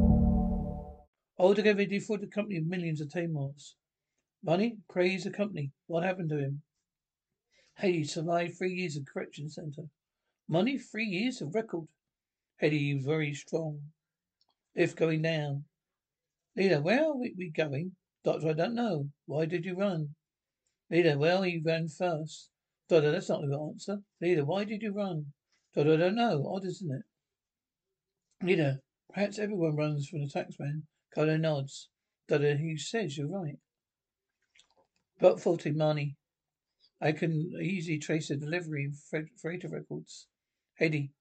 Altogether, 1.41 1.79
he 1.79 1.87
defrauded 1.87 2.29
the 2.29 2.31
company 2.31 2.57
of 2.57 2.67
millions 2.67 3.01
of 3.01 3.07
Talmars. 3.07 3.73
Money? 4.43 4.77
Praise 4.87 5.23
the 5.23 5.31
company. 5.31 5.71
What 5.87 6.03
happened 6.03 6.29
to 6.29 6.37
him? 6.37 6.61
Hey, 7.77 8.03
survived 8.03 8.55
three 8.55 8.75
years 8.75 8.95
of 8.95 9.07
correction 9.11 9.49
center. 9.49 9.89
Money? 10.47 10.77
Three 10.77 11.07
years 11.07 11.41
of 11.41 11.55
record. 11.55 11.87
Eddie 12.61 12.93
was 12.93 13.05
very 13.05 13.33
strong. 13.33 13.81
Lift 14.75 14.95
going 14.95 15.23
down. 15.23 15.63
Leela, 16.55 16.79
where 16.79 17.05
are 17.05 17.17
we, 17.17 17.33
we 17.35 17.49
going? 17.49 17.93
Doctor, 18.23 18.49
I 18.49 18.53
don't 18.53 18.75
know. 18.75 19.09
Why 19.25 19.47
did 19.47 19.65
you 19.65 19.75
run? 19.75 20.09
Leela, 20.93 21.17
well, 21.17 21.41
he 21.41 21.59
ran 21.65 21.87
first. 21.87 22.51
Doctor, 22.87 23.11
that's 23.11 23.29
not 23.29 23.41
the 23.41 23.57
answer. 23.59 23.97
Leela, 24.21 24.45
why 24.45 24.63
did 24.63 24.83
you 24.83 24.93
run? 24.93 25.25
Doctor, 25.73 25.93
I 25.93 25.97
don't 25.97 26.15
know. 26.15 26.45
Odd, 26.53 26.65
isn't 26.65 26.91
it? 26.91 28.45
Leela, 28.45 28.77
perhaps 29.11 29.39
everyone 29.39 29.75
runs 29.75 30.07
from 30.07 30.19
the 30.19 30.27
taxman. 30.27 30.83
Carlo 31.13 31.37
nods. 31.37 31.89
Dada, 32.27 32.55
he 32.55 32.77
says 32.77 33.17
you're 33.17 33.27
right. 33.27 33.59
But 35.19 35.41
faulty 35.41 35.71
money. 35.71 36.17
I 37.01 37.11
can 37.11 37.51
easily 37.61 37.97
trace 37.97 38.29
the 38.29 38.37
delivery 38.37 38.85
of 38.85 39.27
freighter 39.41 39.67
records. 39.67 40.27
Eddie, 40.79 41.11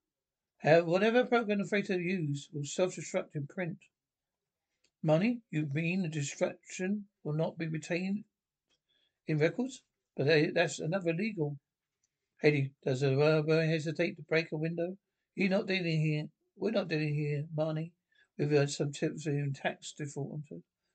uh, 0.63 0.81
whatever 0.81 1.25
program 1.25 1.59
the 1.59 1.67
freighter 1.67 1.99
use 1.99 2.49
will 2.53 2.65
self-destruct 2.65 3.35
in 3.35 3.47
print. 3.47 3.79
Money? 5.03 5.41
You 5.51 5.69
mean 5.73 6.03
the 6.03 6.09
destruction 6.09 7.07
will 7.25 7.33
not 7.33 7.57
be 7.57 7.67
retained 7.67 8.25
in 9.27 9.39
records? 9.39 9.83
But 10.17 10.55
that's 10.55 10.79
another 10.81 11.15
legal. 11.15 11.59
Eddie, 12.43 12.73
does 12.85 13.01
the 13.01 13.17
robber 13.17 13.65
hesitate 13.65 14.17
to 14.17 14.23
break 14.23 14.53
a 14.53 14.57
window? 14.57 14.97
You're 15.35 15.49
not 15.49 15.67
dealing 15.67 16.03
here. 16.03 16.27
We're 16.57 16.73
not 16.73 16.89
dealing 16.89 17.15
here, 17.15 17.47
Marnie. 17.57 17.93
Some 18.69 18.93
tips 18.93 19.27
in 19.27 19.53
tax 19.53 19.93
default. 19.93 20.41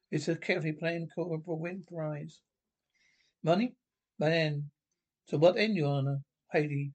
It's 0.09 0.27
a 0.27 0.35
carefully 0.35 0.71
planned 0.71 1.11
corporal 1.13 1.59
win 1.59 1.83
prize. 1.87 2.41
Money? 3.43 3.75
Man. 4.17 4.71
To 5.27 5.37
what 5.37 5.57
end, 5.57 5.75
Your 5.75 5.87
Honour? 5.87 6.21
Haiti. 6.51 6.93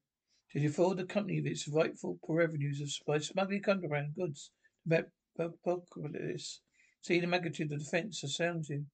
To 0.51 0.59
defraud 0.59 0.97
the 0.97 1.05
company 1.05 1.39
of 1.39 1.45
its 1.45 1.69
rightful 1.69 2.19
revenues 2.27 2.81
of 2.81 2.89
by 3.07 3.19
smuggling 3.19 3.61
contraband 3.61 4.15
goods 4.15 4.51
Apocalypse. 5.39 6.59
See 7.01 7.21
the 7.21 7.27
magnitude 7.27 7.71
of 7.71 7.79
the 7.79 7.85
defense 7.85 8.21
surrounds 8.21 8.69
you. 8.69 8.85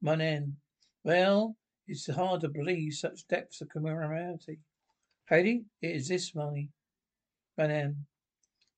Manan. 0.00 0.58
Well, 1.02 1.56
it's 1.88 2.08
hard 2.08 2.42
to 2.42 2.48
believe 2.48 2.94
such 2.94 3.26
depths 3.26 3.60
of 3.60 3.68
criminality. 3.70 4.60
Haiti, 5.28 5.64
it 5.82 6.08
this 6.08 6.34
money. 6.36 6.68
Manan. 7.58 8.06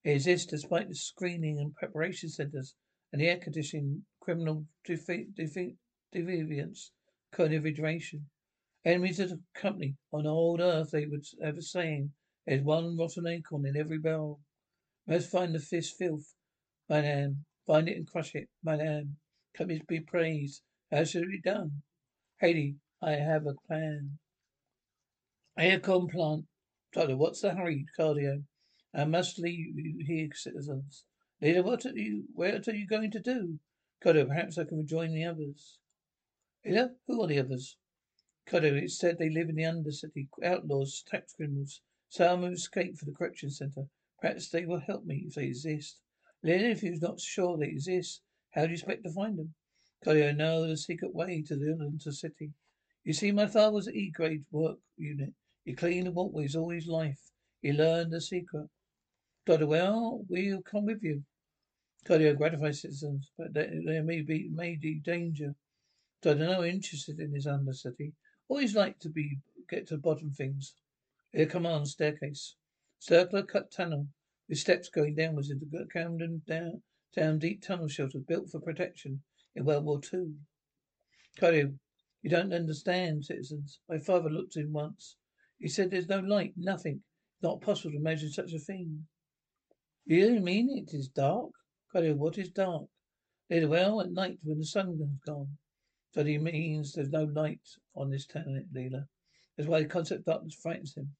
It 0.04 0.10
exists 0.12 0.50
despite 0.50 0.88
the 0.88 0.94
screening 0.96 1.58
and 1.60 1.74
preparation 1.74 2.28
centers 2.28 2.74
and 3.12 3.20
the 3.20 3.28
air 3.28 3.38
conditioning 3.38 4.04
criminal 4.20 4.66
defi- 4.84 5.28
defi- 5.34 5.76
deviance, 6.12 6.90
co-individuation. 7.30 8.28
Enemies 8.84 9.20
of 9.20 9.30
the 9.30 9.40
company 9.54 9.96
on 10.12 10.26
old 10.26 10.60
earth, 10.60 10.90
they 10.90 11.06
would 11.06 11.24
have 11.40 11.56
a 11.56 11.62
saying, 11.62 12.12
there's 12.46 12.62
one 12.62 12.96
rotten 12.96 13.28
acorn 13.28 13.64
in 13.64 13.76
every 13.76 13.98
barrel. 13.98 14.40
Must 15.06 15.30
find 15.30 15.54
the 15.54 15.60
fist 15.60 15.96
filth, 15.96 16.34
Manan. 16.88 17.44
Find 17.66 17.88
it 17.88 17.96
and 17.96 18.06
crush 18.06 18.34
it, 18.34 18.48
Manan. 18.64 19.16
Companies 19.54 19.82
be 19.86 20.00
praised. 20.00 20.62
How 20.90 21.04
should 21.04 21.22
it 21.22 21.30
be 21.30 21.40
done? 21.40 21.82
Haiti, 22.40 22.76
I 23.00 23.12
have 23.12 23.46
a 23.46 23.54
plan. 23.54 24.18
Aircon 25.58 26.10
plant. 26.10 26.46
Doctor, 26.92 27.16
what's 27.16 27.40
the 27.40 27.54
hurry? 27.54 27.86
Cordo. 27.96 28.42
I 28.94 29.04
must 29.04 29.38
leave 29.38 29.78
you 29.78 30.04
here, 30.04 30.28
citizens. 30.34 31.04
Leela, 31.42 31.64
what 31.64 31.86
are 31.86 31.96
you, 31.96 32.24
what 32.34 32.68
are 32.68 32.74
you 32.74 32.86
going 32.86 33.10
to 33.12 33.20
do? 33.20 33.58
Cordo, 34.04 34.26
perhaps 34.26 34.58
I 34.58 34.64
can 34.64 34.78
rejoin 34.78 35.14
the 35.14 35.24
others. 35.24 35.78
Leela, 36.66 36.90
who 37.06 37.22
are 37.22 37.26
the 37.26 37.38
others? 37.38 37.78
Cordo, 38.46 38.74
it's 38.74 38.98
said 38.98 39.18
they 39.18 39.30
live 39.30 39.48
in 39.48 39.56
the 39.56 39.62
undercity. 39.62 40.28
Outlaws, 40.44 41.02
tax 41.06 41.32
criminals. 41.32 41.80
Some 42.10 42.42
have 42.42 42.52
escaped 42.52 42.98
from 42.98 43.08
the 43.08 43.16
correction 43.16 43.50
center. 43.50 43.86
Perhaps 44.20 44.50
they 44.50 44.66
will 44.66 44.80
help 44.80 45.06
me 45.06 45.24
if 45.26 45.34
they 45.34 45.46
exist. 45.46 45.98
Leela, 46.44 46.72
if 46.72 46.82
you're 46.82 46.94
not 47.00 47.18
sure 47.18 47.56
they 47.56 47.68
exist, 47.68 48.20
how 48.50 48.62
do 48.62 48.68
you 48.68 48.74
expect 48.74 49.04
to 49.04 49.10
find 49.10 49.38
them? 49.38 49.54
Cordo, 50.04 50.28
I 50.28 50.32
know 50.32 50.66
the 50.66 50.76
secret 50.76 51.14
way 51.14 51.42
to 51.46 51.56
the 51.56 51.78
undercity. 51.80 52.52
You 53.04 53.14
see, 53.14 53.32
my 53.32 53.46
father 53.46 53.72
was 53.72 53.86
an 53.86 53.96
E-grade 53.96 54.44
work 54.50 54.78
unit. 54.98 55.32
He 55.64 55.72
cleaned 55.72 56.08
the 56.08 56.12
walkways 56.12 56.54
all 56.54 56.70
his 56.70 56.86
life. 56.86 57.20
He 57.62 57.72
learned 57.72 58.12
the 58.12 58.20
secret. 58.20 58.68
Doctor, 59.44 59.66
well, 59.66 60.24
we'll 60.28 60.62
come 60.62 60.86
with 60.86 61.02
you. 61.02 61.24
Cordo, 62.06 62.34
gratify 62.34 62.70
citizens, 62.70 63.30
but 63.36 63.52
there 63.52 64.02
may 64.02 64.22
be, 64.22 64.48
may 64.52 64.76
be 64.76 65.00
danger. 65.00 65.54
Doctor, 66.22 66.44
no 66.44 66.64
interested 66.64 67.18
in 67.18 67.32
this 67.32 67.46
undercity. 67.46 68.12
Always 68.48 68.76
like 68.76 68.98
to 69.00 69.08
be, 69.08 69.38
get 69.68 69.88
to 69.88 69.94
the 69.94 70.00
bottom 70.00 70.30
things. 70.30 70.74
Here, 71.32 71.46
come 71.46 71.66
on, 71.66 71.86
staircase. 71.86 72.54
Circular 73.00 73.42
cut 73.42 73.72
tunnel 73.72 74.06
with 74.48 74.58
steps 74.58 74.88
going 74.88 75.16
downwards 75.16 75.50
into 75.50 75.66
Camden 75.92 76.42
down, 76.46 76.82
down 77.16 77.38
deep 77.38 77.62
tunnel 77.62 77.88
shelter 77.88 78.18
built 78.20 78.50
for 78.50 78.60
protection 78.60 79.22
in 79.56 79.64
World 79.64 79.84
War 79.84 80.00
Two. 80.00 80.34
Cordo, 81.40 81.72
you 82.22 82.30
don't 82.30 82.52
understand, 82.52 83.24
citizens. 83.24 83.80
My 83.88 83.98
father 83.98 84.30
looked 84.30 84.56
in 84.56 84.72
once. 84.72 85.16
He 85.58 85.68
said 85.68 85.90
there's 85.90 86.08
no 86.08 86.20
light, 86.20 86.52
nothing. 86.56 87.02
Not 87.42 87.60
possible 87.60 87.90
to 87.90 87.96
imagine 87.96 88.30
such 88.30 88.52
a 88.52 88.58
thing. 88.58 89.06
You 90.04 90.40
mean 90.40 90.76
it 90.76 90.94
is 90.94 91.08
dark? 91.08 91.50
Cordo, 91.92 92.14
what 92.14 92.38
is 92.38 92.50
dark? 92.50 92.88
Later, 93.48 93.68
well, 93.68 94.00
at 94.00 94.12
night 94.12 94.38
when 94.42 94.58
the 94.58 94.64
sun 94.64 94.98
has 94.98 95.08
gone. 95.26 95.58
So 96.12 96.24
he 96.24 96.38
means 96.38 96.92
there's 96.92 97.10
no 97.10 97.24
light 97.24 97.60
on 97.94 98.10
this 98.10 98.26
planet, 98.26 98.72
Leela. 98.74 99.06
That's 99.56 99.68
why 99.68 99.82
the 99.82 99.88
concept 99.88 100.20
of 100.20 100.24
darkness 100.24 100.54
frightens 100.54 100.96
him. 100.96 101.14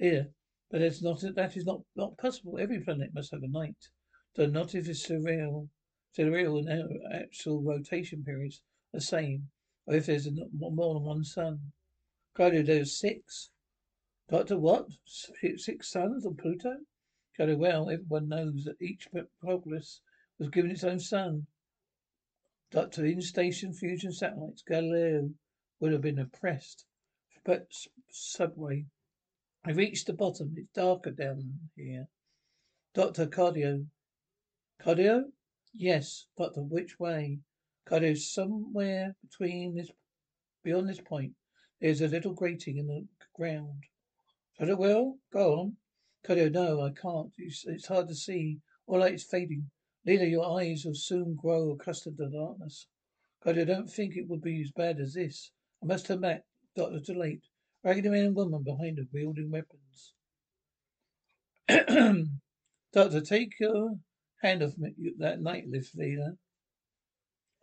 Leela, 0.00 0.28
but 0.70 0.82
it's 0.82 1.02
not 1.02 1.20
that 1.20 1.56
is 1.56 1.64
not, 1.64 1.82
not 1.96 2.18
possible. 2.18 2.58
Every 2.58 2.80
planet 2.80 3.14
must 3.14 3.30
have 3.32 3.42
a 3.42 3.48
night. 3.48 3.88
So 4.34 4.46
not 4.46 4.74
if 4.74 4.88
it's 4.88 5.06
sidereal. 5.06 5.68
Sidereal 6.12 6.66
and 6.66 7.00
actual 7.12 7.62
rotation 7.62 8.24
periods 8.24 8.62
are 8.92 8.98
the 8.98 9.04
same 9.04 9.50
or 9.88 9.94
if 9.94 10.06
there's 10.06 10.28
more 10.52 10.94
than 10.94 11.04
one 11.04 11.24
sun. 11.24 11.72
Cordo, 12.36 12.62
there's 12.62 12.98
six. 12.98 13.50
Doctor, 14.28 14.58
what? 14.58 14.86
Six 15.06 15.90
suns 15.90 16.26
on 16.26 16.36
Pluto? 16.36 16.76
Cordo, 17.38 17.56
well, 17.56 17.88
everyone 17.88 18.28
knows 18.28 18.64
that 18.64 18.82
each 18.82 19.06
Progress 19.40 20.00
was 20.40 20.48
given 20.48 20.72
its 20.72 20.82
own 20.82 20.98
sun. 20.98 21.46
Doctor, 22.72 23.06
in 23.06 23.22
station 23.22 23.72
fusion 23.72 24.12
satellites, 24.12 24.62
Galileo 24.62 25.30
would 25.78 25.92
have 25.92 26.00
been 26.00 26.18
oppressed. 26.18 26.84
But 27.44 27.68
subway. 28.10 28.86
I 29.64 29.70
reached 29.70 30.08
the 30.08 30.14
bottom. 30.14 30.54
It's 30.56 30.68
darker 30.74 31.12
down 31.12 31.60
here. 31.76 32.08
Doctor, 32.92 33.26
Cordo. 33.26 33.86
Cordo? 34.82 35.30
Yes. 35.72 36.26
Doctor, 36.36 36.62
which 36.62 36.98
way? 36.98 37.38
Cordo, 37.88 38.14
somewhere 38.14 39.14
between 39.22 39.76
this, 39.76 39.92
beyond 40.64 40.88
this 40.88 41.00
point, 41.00 41.34
there's 41.80 42.00
a 42.00 42.08
little 42.08 42.34
grating 42.34 42.78
in 42.78 42.88
the 42.88 43.06
ground. 43.32 43.84
Cordo, 44.58 44.76
well, 44.76 45.18
go 45.32 45.54
on. 45.54 45.76
Cordo, 46.26 46.48
no, 46.50 46.82
I 46.82 46.90
can't. 46.90 47.32
It's, 47.38 47.64
it's 47.66 47.86
hard 47.86 48.08
to 48.08 48.14
see. 48.14 48.58
All 48.86 49.00
light 49.00 49.14
is 49.14 49.24
fading. 49.24 49.70
Leela, 50.06 50.30
your 50.30 50.58
eyes 50.58 50.84
will 50.84 50.94
soon 50.94 51.36
grow 51.36 51.72
accustomed 51.72 52.16
to 52.18 52.28
darkness. 52.28 52.86
I 53.44 53.52
don't 53.52 53.90
think 53.90 54.16
it 54.16 54.28
would 54.28 54.42
be 54.42 54.60
as 54.60 54.72
bad 54.72 54.98
as 55.00 55.14
this. 55.14 55.52
I 55.82 55.86
must 55.86 56.06
turn 56.06 56.20
back. 56.20 56.42
Doctor, 56.74 57.00
too 57.00 57.14
late. 57.14 57.44
Raggedy 57.84 58.08
man 58.08 58.26
and 58.26 58.36
woman 58.36 58.62
behind 58.62 58.98
her, 58.98 59.04
wielding 59.12 59.50
weapons. 59.50 60.14
Doctor, 62.92 63.20
take 63.20 63.58
your 63.60 63.98
hand 64.42 64.62
off 64.62 64.76
me, 64.76 64.94
that 65.18 65.40
night 65.40 65.64
lift, 65.68 65.96
Leela. 65.96 66.36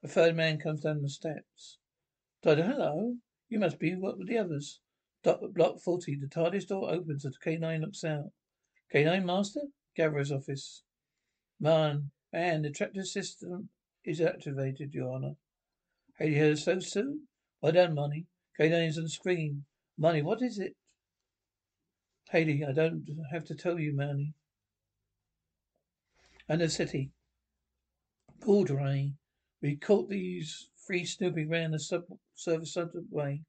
A 0.04 0.08
third 0.08 0.36
man 0.36 0.60
comes 0.60 0.82
down 0.82 1.02
the 1.02 1.10
steps. 1.10 1.78
Doctor, 2.42 2.64
hello. 2.64 3.18
You 3.50 3.60
must 3.60 3.80
be 3.80 3.96
what 3.96 4.18
with 4.18 4.28
the 4.28 4.38
others. 4.38 4.80
Doctor, 5.24 5.48
block 5.48 5.80
40. 5.80 6.18
The 6.20 6.28
TARDIS 6.28 6.68
door 6.68 6.92
opens 6.92 7.26
as 7.26 7.38
K9 7.44 7.82
looks 7.82 8.04
out. 8.04 8.32
K9 8.94 9.26
Master? 9.26 9.62
Gatherer's 9.96 10.32
office. 10.32 10.84
Man, 11.60 12.12
man, 12.32 12.62
the 12.62 12.70
tractor 12.70 13.04
system 13.04 13.70
is 14.04 14.22
activated, 14.22 14.94
Your 14.94 15.14
Honor. 15.14 15.36
Had 16.20 16.30
you 16.30 16.40
heard 16.40 16.60
so 16.60 16.80
soon? 16.80 17.28
Well 17.62 17.72
done, 17.72 17.96
Money. 17.96 18.26
K9 18.60 18.88
is 18.88 18.98
on 18.98 19.08
screen. 19.08 19.66
Money, 19.98 20.22
what 20.22 20.42
is 20.42 20.60
it? 20.60 20.76
Hailey, 22.32 22.64
I 22.68 22.72
don't 22.72 23.06
have 23.32 23.46
to 23.46 23.56
tell 23.56 23.80
you, 23.80 23.94
Money. 23.94 24.34
And 26.48 26.62
the 26.62 26.70
city. 26.70 27.12
Goudry. 28.42 29.14
We 29.62 29.78
caught 29.78 30.10
these 30.10 30.70
three 30.86 31.06
snooping 31.06 31.50
round 31.50 31.74
the 31.74 31.80
sub 31.80 32.04
service 32.36 32.74
subway. 32.74 33.42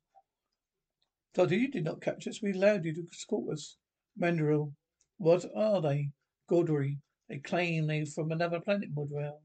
Doctor, 1.34 1.56
you 1.56 1.70
did 1.70 1.84
not 1.84 2.00
catch 2.00 2.26
us. 2.26 2.40
We 2.42 2.52
allowed 2.52 2.84
you 2.84 2.94
to 2.94 3.06
escort 3.12 3.52
us. 3.52 3.76
Mandrel. 4.18 4.72
What 5.18 5.44
are 5.54 5.80
they? 5.80 6.10
Goudry. 6.50 6.98
They 7.28 7.38
claim 7.38 7.86
they're 7.86 8.06
from 8.06 8.32
another 8.32 8.60
planet, 8.60 8.94
Mandrel. 8.94 9.40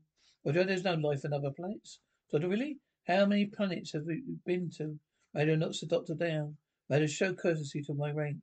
Mandrel, 0.46 0.68
there's 0.68 0.84
no 0.84 0.96
life 0.96 1.24
on 1.26 1.34
other 1.34 1.52
planets. 1.52 2.00
Doctor, 2.32 2.50
really? 2.50 2.80
How 3.08 3.26
many 3.26 3.46
planets 3.46 3.94
have 3.94 4.06
we 4.06 4.22
been 4.46 4.70
to? 4.78 5.00
Maida 5.34 5.56
knocks 5.58 5.80
the 5.80 5.88
doctor 5.88 6.14
down. 6.14 6.58
Maida, 6.90 7.08
show 7.08 7.34
courtesy 7.34 7.82
to 7.84 7.94
my 7.94 8.12
rank. 8.12 8.42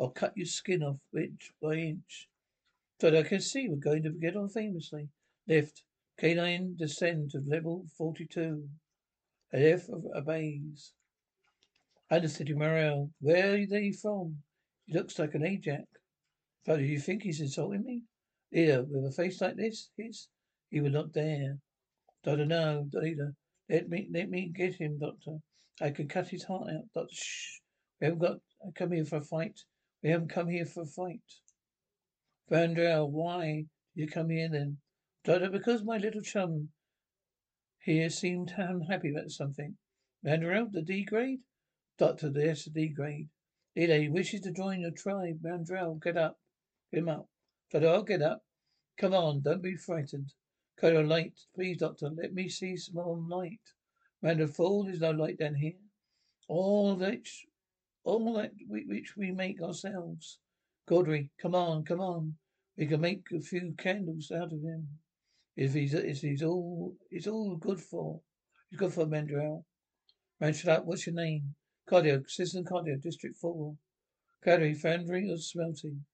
I'll 0.00 0.10
cut 0.10 0.36
your 0.36 0.46
skin 0.46 0.82
off 0.82 1.00
inch 1.14 1.52
by 1.60 1.74
inch. 1.74 2.28
Doctor, 3.00 3.18
I 3.18 3.22
can 3.24 3.40
see 3.40 3.68
we're 3.68 3.76
going 3.76 4.04
to 4.04 4.10
get 4.10 4.36
on 4.36 4.48
famously. 4.48 5.08
Lift. 5.46 5.82
K9 6.20 6.76
descend 6.76 7.30
to 7.30 7.38
level 7.38 7.86
42. 7.96 8.68
F 9.52 9.88
obeys. 10.16 10.92
Undercity 12.10 12.54
Morale. 12.54 13.10
Where 13.20 13.54
are 13.54 13.66
they 13.66 13.92
from? 13.92 14.42
He 14.86 14.94
looks 14.94 15.18
like 15.18 15.34
an 15.34 15.44
Ajax. 15.44 15.86
Father, 16.68 16.80
do 16.80 16.86
you 16.86 17.00
think 17.00 17.22
he's 17.22 17.40
insulting 17.40 17.82
me? 17.82 18.02
Leela, 18.54 18.86
with 18.86 19.06
a 19.06 19.10
face 19.10 19.40
like 19.40 19.56
this, 19.56 19.88
his, 19.96 20.28
he 20.68 20.82
would 20.82 20.92
not 20.92 21.14
dare. 21.14 21.56
Doctor, 22.22 22.44
no, 22.44 22.86
Leela. 22.94 23.32
Let 23.70 23.88
me, 23.88 24.06
let 24.12 24.28
me 24.28 24.52
get 24.54 24.74
him, 24.74 24.98
Doctor. 24.98 25.38
I 25.80 25.88
can 25.88 26.08
cut 26.08 26.28
his 26.28 26.44
heart 26.44 26.68
out. 26.68 26.84
Doctor, 26.94 27.14
shh. 27.14 27.60
We 27.98 28.04
haven't 28.04 28.20
got, 28.20 28.36
uh, 28.62 28.70
come 28.74 28.92
here 28.92 29.06
for 29.06 29.16
a 29.16 29.22
fight. 29.22 29.58
We 30.02 30.10
haven't 30.10 30.28
come 30.28 30.46
here 30.48 30.66
for 30.66 30.82
a 30.82 30.86
fight. 30.86 31.22
Mandrel, 32.52 33.08
why 33.08 33.64
did 33.96 34.02
you 34.02 34.06
come 34.06 34.28
here 34.28 34.50
then? 34.52 34.76
Doctor, 35.24 35.48
because 35.48 35.82
my 35.82 35.96
little 35.96 36.20
chum 36.20 36.68
here 37.80 38.10
seemed 38.10 38.52
unhappy 38.58 39.12
about 39.12 39.30
something. 39.30 39.74
Mandrel, 40.22 40.70
the 40.70 40.82
D 40.82 41.06
grade? 41.06 41.40
Doctor, 41.96 42.30
yes, 42.34 42.64
the 42.64 42.70
D 42.72 42.88
grade. 42.88 43.30
Leela, 43.74 44.02
he 44.02 44.10
wishes 44.10 44.42
to 44.42 44.52
join 44.52 44.82
your 44.82 44.90
tribe. 44.90 45.40
Mandrel, 45.42 46.02
get 46.02 46.18
up. 46.18 46.36
Him 46.90 47.08
up. 47.08 47.28
I'll 47.74 48.02
get 48.02 48.22
up. 48.22 48.42
Come 48.98 49.14
on, 49.14 49.42
don't 49.42 49.62
be 49.62 49.76
frightened. 49.76 50.32
Colonel 50.78 51.04
light, 51.04 51.38
please, 51.54 51.78
Doctor, 51.78 52.10
let 52.10 52.32
me 52.32 52.48
see 52.48 52.76
some 52.76 52.94
more 52.94 53.18
light. 53.18 53.60
Mandrel, 54.24 54.54
fool, 54.54 54.84
there's 54.84 55.00
no 55.00 55.10
light 55.10 55.38
down 55.38 55.54
here. 55.54 55.78
All 56.48 56.96
that, 56.96 57.26
all 58.04 58.32
that 58.34 58.52
we, 58.68 58.84
which 58.86 59.16
we 59.16 59.30
make 59.30 59.60
ourselves. 59.60 60.38
Goudry, 60.88 61.30
come 61.40 61.54
on, 61.54 61.84
come 61.84 62.00
on. 62.00 62.34
We 62.76 62.86
can 62.86 63.00
make 63.00 63.26
a 63.32 63.40
few 63.40 63.74
candles 63.76 64.30
out 64.30 64.52
of 64.52 64.62
him. 64.62 64.88
If 65.56 65.74
he's, 65.74 65.94
if 65.94 66.20
he's 66.20 66.42
all, 66.42 66.96
it's 67.10 67.26
all 67.26 67.56
good 67.56 67.80
for. 67.80 68.20
He's 68.70 68.78
good 68.78 68.92
for 68.92 69.06
Mandrel. 69.06 69.64
Man, 70.40 70.54
up. 70.68 70.84
What's 70.86 71.06
your 71.06 71.16
name? 71.16 71.54
Cordo, 71.88 72.24
Assistant 72.24 72.68
Cordo, 72.68 72.96
District 73.00 73.36
4. 73.36 73.74
Cordo, 74.44 74.74
Foundry 74.76 75.30
or 75.30 75.36
Smelting? 75.36 76.04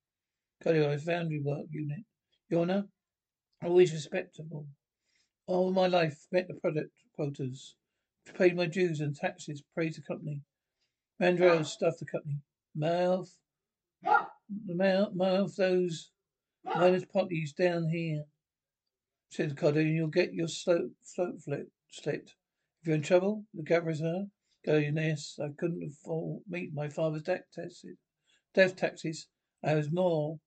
Cordo, 0.63 0.97
Foundry 0.99 1.41
Work 1.43 1.67
Unit. 1.71 2.05
Yona, 2.51 2.89
always 3.63 3.93
respectable. 3.93 4.67
All 5.47 5.73
my 5.73 5.87
life, 5.87 6.27
met 6.31 6.49
the 6.49 6.55
product 6.55 6.91
quotas. 7.15 7.77
Paid 8.37 8.57
my 8.57 8.67
dues 8.67 9.01
and 9.01 9.15
taxes, 9.15 9.63
praised 9.75 9.99
the 9.99 10.03
company. 10.03 10.43
Mandrel 11.21 11.65
stuffed 11.65 12.01
the 12.01 12.07
company. 12.07 12.41
Mouth, 12.75 13.31
the 14.03 14.75
mouth, 14.75 15.15
mouth 15.15 15.55
those 15.57 16.11
minus 16.65 17.05
potties 17.05 17.55
down 17.55 17.89
here. 17.89 18.25
Said 19.31 19.57
Cordo, 19.57 19.81
and 19.81 19.95
you'll 19.95 20.09
get 20.09 20.33
your 20.33 20.49
slope, 20.49 20.93
slope 21.03 21.41
flip. 21.45 21.69
If 22.07 22.35
you're 22.85 22.97
in 22.97 23.03
trouble, 23.03 23.45
the 23.53 23.63
governor 23.63 24.27
Go, 24.65 24.79
yes, 24.79 25.39
I 25.39 25.49
couldn't 25.59 25.85
afford 25.85 26.41
meet 26.49 26.73
my 26.73 26.89
father's 26.89 27.23
death 27.23 27.45
taxes. 27.53 27.99
Death 28.55 28.77
taxes. 28.77 29.27
I 29.63 29.75
was 29.75 29.93
more. 29.93 30.41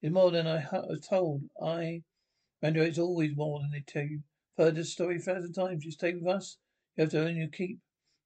It's 0.00 0.12
more 0.12 0.30
than 0.30 0.46
I 0.46 0.64
was 0.72 1.06
told. 1.08 1.42
I. 1.62 2.02
Randall, 2.62 2.84
it's 2.84 2.98
always 2.98 3.36
more 3.36 3.60
than 3.60 3.70
they 3.70 3.80
tell 3.86 4.04
you. 4.04 4.22
I've 4.56 4.66
heard 4.66 4.74
this 4.76 4.92
story 4.92 5.16
a 5.16 5.20
thousand 5.20 5.52
times. 5.52 5.84
You 5.84 5.90
stay 5.90 6.14
with 6.14 6.26
us. 6.26 6.58
You 6.96 7.02
have 7.02 7.10
to 7.12 7.18
earn 7.18 7.36
your 7.36 7.48
keep. 7.48 7.78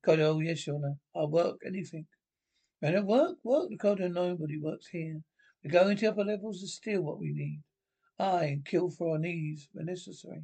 Carter, 0.04 0.22
oh 0.22 0.40
yes, 0.40 0.66
Your 0.66 0.76
Honor. 0.76 0.96
I'll 1.14 1.30
work 1.30 1.60
anything. 1.66 2.06
Randall, 2.82 3.04
work, 3.04 3.36
work. 3.44 3.70
Carter, 3.78 4.08
nobody 4.08 4.58
works 4.58 4.88
here. 4.88 5.20
We 5.62 5.70
go 5.70 5.88
into 5.88 6.08
upper 6.08 6.24
levels 6.24 6.60
to 6.60 6.66
steal 6.66 7.02
what 7.02 7.20
we 7.20 7.32
need. 7.32 7.62
Aye, 8.18 8.44
and 8.44 8.64
kill 8.64 8.90
for 8.90 9.12
our 9.12 9.18
needs 9.18 9.68
when 9.72 9.86
necessary. 9.86 10.42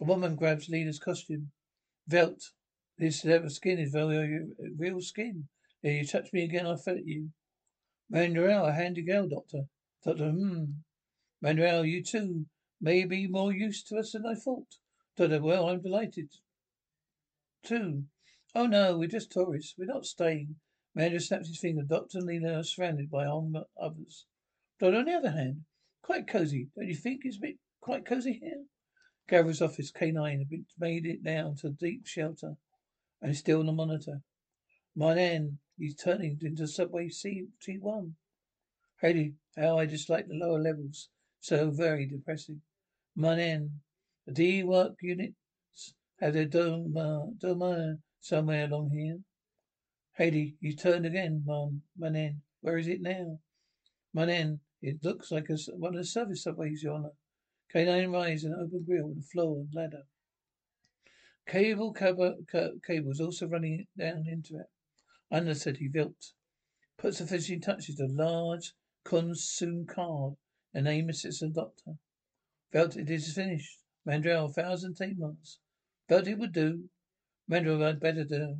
A 0.00 0.04
woman 0.04 0.36
grabs 0.36 0.68
Leela's 0.68 0.98
costume. 0.98 1.50
Velt, 2.08 2.52
this 2.98 3.24
leather 3.24 3.48
skin 3.48 3.78
is 3.78 3.92
very 3.92 4.40
real 4.78 5.00
skin. 5.00 5.48
Yeah, 5.82 5.92
you 5.92 6.06
touch 6.06 6.32
me 6.32 6.44
again, 6.44 6.66
I'll 6.66 6.76
felt 6.76 7.04
you. 7.04 7.30
Manuel, 8.08 8.66
a 8.66 8.72
handy 8.72 9.02
girl, 9.02 9.28
Doctor. 9.28 9.62
Doctor, 10.06 10.30
hmm. 10.30 10.64
Manuel, 11.42 11.84
you 11.84 12.00
too 12.00 12.46
may 12.80 13.04
be 13.04 13.26
more 13.26 13.52
use 13.52 13.82
to 13.82 13.96
us 13.96 14.12
than 14.12 14.24
I 14.24 14.36
thought. 14.36 14.76
Doctor, 15.16 15.42
well, 15.42 15.68
I'm 15.68 15.82
delighted. 15.82 16.30
Too. 17.64 18.04
Oh 18.54 18.66
no, 18.66 18.96
we're 18.96 19.08
just 19.08 19.32
tourists. 19.32 19.74
We're 19.76 19.86
not 19.86 20.06
staying. 20.06 20.60
Manuel 20.94 21.18
snaps 21.18 21.48
his 21.48 21.58
finger. 21.58 21.82
Doctor 21.82 22.18
and 22.18 22.28
Leela 22.28 22.60
are 22.60 22.62
surrounded 22.62 23.10
by 23.10 23.26
others. 23.26 24.26
Doctor, 24.78 24.98
on 24.98 25.06
the 25.06 25.14
other 25.14 25.32
hand, 25.32 25.64
quite 26.02 26.28
cosy. 26.28 26.68
Don't 26.76 26.86
you 26.86 26.94
think 26.94 27.22
it's 27.24 27.38
a 27.38 27.40
bit 27.40 27.56
quite 27.80 28.06
cosy 28.06 28.34
here? 28.34 28.66
Gavin's 29.28 29.60
office, 29.60 29.90
K9, 29.90 30.38
had 30.38 30.48
been 30.48 30.66
made 30.78 31.04
it 31.04 31.24
now 31.24 31.52
to 31.62 31.70
deep 31.70 32.06
shelter 32.06 32.58
and 33.20 33.36
still 33.36 33.58
on 33.58 33.66
the 33.66 33.72
monitor. 33.72 34.22
Man, 34.94 35.58
he's 35.76 35.96
turning 35.96 36.38
into 36.42 36.68
subway 36.68 37.08
C 37.08 37.48
T1. 39.02 39.14
Hey, 39.14 39.32
how 39.56 39.78
I 39.78 39.86
dislike 39.86 40.26
the 40.28 40.34
lower 40.34 40.60
levels. 40.60 41.08
So 41.40 41.70
very 41.70 42.06
depressing. 42.06 42.62
Man, 43.14 43.80
the 44.26 44.32
D 44.32 44.62
work 44.62 44.94
units 45.02 45.34
have 46.20 46.34
their 46.34 46.46
dome, 46.46 46.96
uh, 46.96 47.26
domain 47.38 47.98
somewhere 48.20 48.64
along 48.64 48.90
here. 48.90 49.18
Haiti, 50.16 50.56
you 50.60 50.74
turned 50.74 51.06
again, 51.06 51.42
man. 51.46 51.82
Manen, 52.00 52.40
where 52.62 52.78
is 52.78 52.88
it 52.88 53.02
now? 53.02 53.38
Manen, 54.14 54.60
it 54.80 55.04
looks 55.04 55.30
like 55.30 55.50
a, 55.50 55.56
one 55.76 55.94
of 55.94 56.00
the 56.00 56.06
service 56.06 56.42
subways, 56.42 56.82
Your 56.82 56.94
Honor. 56.94 57.12
K9 57.74 58.12
rise 58.12 58.44
an 58.44 58.54
open 58.54 58.84
grill 58.86 59.06
and 59.06 59.24
floor 59.24 59.58
and 59.58 59.74
ladder. 59.74 60.04
Cable 61.46 61.92
cables 61.92 63.20
also 63.20 63.46
running 63.46 63.86
down 63.98 64.26
into 64.26 64.56
it. 64.56 64.70
Under 65.30 65.54
said 65.54 65.76
he 65.76 65.88
built. 65.88 66.32
Puts 66.98 67.18
the 67.18 67.26
finishing 67.26 67.60
touches 67.60 67.96
to 67.96 68.04
a 68.04 68.08
large 68.08 68.72
consume 69.06 69.86
card. 69.86 70.34
The 70.72 70.82
name 70.82 71.08
assistant 71.08 71.54
doctor. 71.54 71.92
Felt 72.72 72.96
it 72.96 73.08
is 73.08 73.32
finished. 73.32 73.78
Mandrel, 74.06 74.52
thousand 74.52 74.96
months. 75.16 75.58
Felt 76.08 76.26
it 76.26 76.38
would 76.38 76.52
do. 76.52 76.90
Mandrel, 77.50 77.84
I'd 77.84 78.00
better 78.00 78.24
do. 78.24 78.56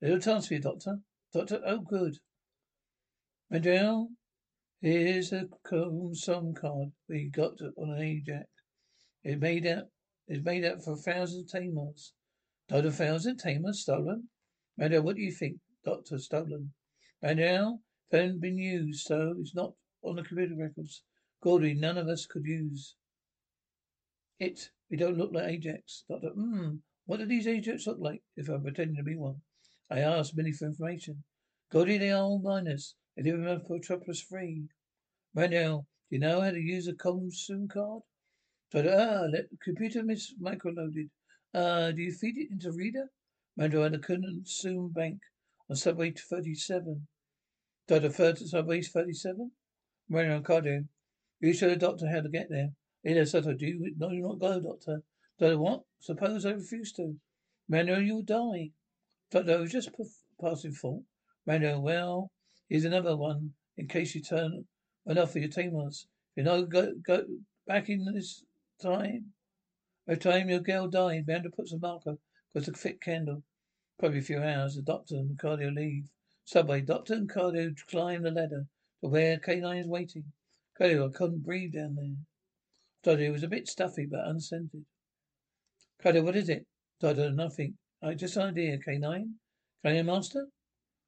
A 0.00 0.06
little 0.06 0.20
task 0.20 0.48
for 0.48 0.54
you, 0.54 0.60
doctor. 0.60 1.00
Doctor, 1.32 1.60
oh 1.66 1.80
good. 1.80 2.18
Mandrell, 3.52 4.08
here's 4.80 5.32
a 5.32 5.48
some 6.14 6.54
card 6.54 6.92
we 7.08 7.28
got 7.28 7.60
on 7.76 7.90
an 7.90 8.00
Ajax. 8.00 8.48
It 9.24 9.40
made 9.40 9.66
out 9.66 9.90
is 10.28 10.42
made 10.44 10.64
up 10.64 10.82
for 10.82 10.92
a 10.92 10.96
thousand 10.96 11.48
talmars. 11.48 12.12
Not 12.70 12.86
a 12.86 12.92
thousand 12.92 13.40
talmars 13.40 13.80
stolen? 13.80 14.28
Mandrel, 14.78 15.02
what 15.02 15.16
do 15.16 15.22
you 15.22 15.32
think? 15.32 15.58
Doctor, 15.84 16.18
stolen. 16.18 16.72
Mandrel, 17.22 17.80
hadn't 18.10 18.40
been 18.40 18.58
used, 18.58 19.06
so 19.06 19.34
it's 19.38 19.54
not 19.54 19.74
on 20.02 20.16
the 20.16 20.22
computer 20.22 20.56
records. 20.56 21.02
Gordy, 21.42 21.74
none 21.74 21.96
of 21.96 22.08
us 22.08 22.26
could 22.26 22.44
use 22.44 22.96
it. 24.38 24.70
We 24.90 24.96
don't 24.96 25.16
look 25.16 25.32
like 25.32 25.48
Ajax. 25.48 26.04
Doctor, 26.08 26.30
hmm, 26.30 26.76
what 27.06 27.18
do 27.18 27.26
these 27.26 27.46
Ajax 27.46 27.86
look 27.86 27.98
like 28.00 28.22
if 28.36 28.48
I'm 28.48 28.62
pretending 28.62 28.96
to 28.96 29.02
be 29.02 29.16
one? 29.16 29.42
I 29.90 30.00
asked 30.00 30.36
Minnie 30.36 30.52
for 30.52 30.66
information. 30.66 31.24
Gordy, 31.70 31.98
they 31.98 32.10
are 32.10 32.22
all 32.22 32.40
miners. 32.40 32.94
They 33.16 33.22
live 33.22 33.40
in 33.40 33.44
Megropolis 33.44 34.22
free. 34.22 34.68
Mandrel, 35.36 35.86
do 36.08 36.16
you 36.16 36.18
know 36.18 36.40
how 36.40 36.50
to 36.50 36.58
use 36.58 36.88
a 36.88 36.94
consume 36.94 37.68
card? 37.68 38.02
Doctor, 38.72 38.96
ah, 38.96 39.26
let 39.30 39.46
computer 39.62 40.02
miss 40.02 40.34
microloaded. 40.40 41.10
Uh, 41.52 41.92
do 41.92 42.02
you 42.02 42.12
feed 42.12 42.36
it 42.38 42.50
into 42.50 42.72
reader? 42.72 43.10
Mandrel 43.58 43.86
and 43.86 44.02
couldn't 44.02 44.48
bank 44.94 45.20
on 45.68 45.76
subway 45.76 46.12
37. 46.12 47.06
Doctor, 47.90 48.08
third, 48.08 48.38
subway 48.38 48.82
37? 48.82 49.50
Manuel 50.08 50.44
and 50.48 50.88
You 51.40 51.52
show 51.52 51.68
the 51.68 51.74
doctor 51.74 52.08
how 52.08 52.20
to 52.20 52.28
get 52.28 52.46
there. 52.48 52.68
Leela 53.04 53.26
Soto, 53.26 53.50
oh, 53.50 53.54
do 53.54 53.66
you 53.66 53.92
no, 53.98 54.10
not 54.10 54.38
go, 54.38 54.60
doctor? 54.60 55.02
Doctor, 55.40 55.58
what? 55.58 55.82
Suppose 55.98 56.46
I 56.46 56.52
refuse 56.52 56.92
to. 56.92 57.16
Manuel, 57.68 58.00
you'll 58.00 58.22
die. 58.22 58.70
Doctor, 59.32 59.54
I 59.54 59.60
was 59.62 59.72
just 59.72 59.90
passing 60.40 60.70
thought. 60.70 61.02
Manuel, 61.44 61.82
well, 61.82 62.30
here's 62.68 62.84
another 62.84 63.16
one 63.16 63.54
in 63.76 63.88
case 63.88 64.14
you 64.14 64.22
turn 64.22 64.66
enough 65.06 65.32
for 65.32 65.40
your 65.40 65.48
talmars. 65.48 66.06
You 66.36 66.44
know, 66.44 66.62
go, 66.66 66.92
go 67.04 67.24
back 67.66 67.88
in 67.88 68.04
this 68.04 68.44
time. 68.80 69.32
By 70.06 70.14
time 70.14 70.48
your 70.48 70.60
girl 70.60 70.86
died, 70.86 71.24
Amanda 71.26 71.50
puts 71.50 71.72
a 71.72 71.78
marker, 71.80 72.18
got 72.54 72.68
a 72.68 72.70
thick 72.70 73.00
candle. 73.00 73.42
Probably 73.98 74.20
a 74.20 74.22
few 74.22 74.40
hours, 74.40 74.76
the 74.76 74.82
doctor 74.82 75.16
and 75.16 75.30
the 75.30 75.34
Cordo 75.34 75.74
leave. 75.74 76.08
Subway, 76.44 76.80
doctor 76.80 77.14
and 77.14 77.30
Cordo 77.30 77.72
climb 77.88 78.22
the 78.22 78.30
ladder 78.30 78.66
to 79.00 79.08
where 79.08 79.38
K9 79.38 79.80
is 79.80 79.86
waiting. 79.86 80.32
Cordo, 80.78 81.08
I 81.08 81.12
couldn't 81.12 81.44
breathe 81.44 81.74
down 81.74 81.96
there. 81.96 82.16
Doctor, 83.02 83.24
it 83.24 83.32
was 83.32 83.42
a 83.42 83.48
bit 83.48 83.68
stuffy, 83.68 84.06
but 84.06 84.26
unscented. 84.26 84.84
Cordo, 86.02 86.22
what 86.22 86.36
is 86.36 86.48
it? 86.48 86.66
Doctor, 87.00 87.30
nothing. 87.30 87.78
I 88.02 88.14
just 88.14 88.36
an 88.36 88.48
idea, 88.48 88.78
K9. 88.78 89.34
Cardio 89.84 90.04
Master? 90.04 90.48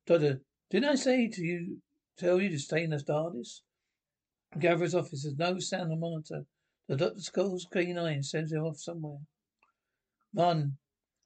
Doctor, 0.06 0.40
didn't 0.70 0.88
I 0.88 0.94
say 0.94 1.28
to 1.28 1.42
you, 1.42 1.82
tell 2.16 2.40
you 2.40 2.50
to 2.50 2.58
stay 2.58 2.84
in 2.84 2.90
the 2.90 2.98
TARDIS? 2.98 3.62
Gatherer's 4.58 4.94
office 4.94 5.24
has 5.24 5.36
no 5.36 5.58
sound 5.58 5.92
on 5.92 6.00
monitor. 6.00 6.46
The 6.88 6.96
doctor 6.96 7.30
calls 7.32 7.66
K9 7.72 8.24
sends 8.24 8.52
him 8.52 8.62
off 8.62 8.78
somewhere. 8.78 9.20
Mon, 10.34 10.76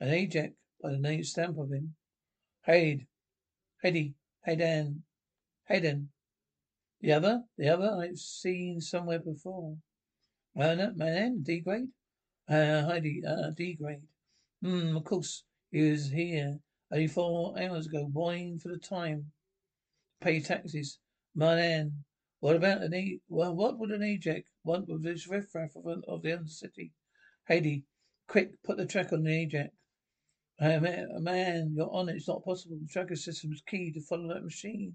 an 0.01 0.09
Ajax 0.09 0.55
by 0.81 0.91
the 0.91 0.99
name 0.99 1.25
stamp 1.25 1.59
of 1.59 1.73
him. 1.73 1.97
Hade, 2.65 3.07
Hedy, 3.85 4.15
Hayden, 4.45 5.05
Hayden. 5.69 6.11
The 7.01 7.13
other, 7.13 7.45
the 7.59 7.69
other 7.69 7.91
I've 8.01 8.19
seen 8.19 8.81
somewhere 8.81 9.19
before. 9.19 9.77
Man, 10.55 10.95
man, 10.97 11.43
D 11.43 11.61
grade? 11.61 11.89
Uh, 12.49 12.83
Heidi, 12.85 13.23
uh, 13.27 13.51
D 13.51 13.75
grade. 13.75 14.03
Hmm, 14.63 14.97
of 14.97 15.05
course, 15.05 15.45
he 15.71 15.91
was 15.91 16.11
here 16.11 16.61
only 16.91 17.09
four 17.09 17.59
hours 17.61 17.87
ago, 17.87 18.09
waiting 18.13 18.59
for 18.59 18.69
the 18.69 18.79
time 18.79 19.33
pay 20.21 20.41
taxes. 20.41 20.99
Man, 21.35 22.05
what 22.41 22.57
about 22.57 22.83
an 22.83 22.95
E? 22.95 23.21
Well, 23.29 23.55
what 23.55 23.79
would 23.79 23.91
an 23.91 24.03
Ajax 24.03 24.51
want 24.65 24.89
with 24.89 25.03
this 25.03 25.29
riffraff 25.29 25.77
of, 25.77 26.05
of 26.09 26.23
the 26.23 26.43
city? 26.47 26.93
Haiti, 27.47 27.85
quick, 28.27 28.63
put 28.63 28.79
the 28.79 28.87
track 28.87 29.13
on 29.13 29.25
the 29.25 29.43
Ajax. 29.43 29.71
Uh, 30.59 30.81
man, 31.21 31.75
you're 31.77 31.93
on 31.93 32.09
it. 32.09 32.17
It's 32.17 32.29
not 32.29 32.45
possible. 32.45 32.79
The 32.81 32.89
tracker 32.89 33.17
system 33.17 33.53
is 33.53 33.63
key 33.69 33.93
to 33.93 34.01
follow 34.01 34.33
that 34.33 34.45
machine. 34.45 34.95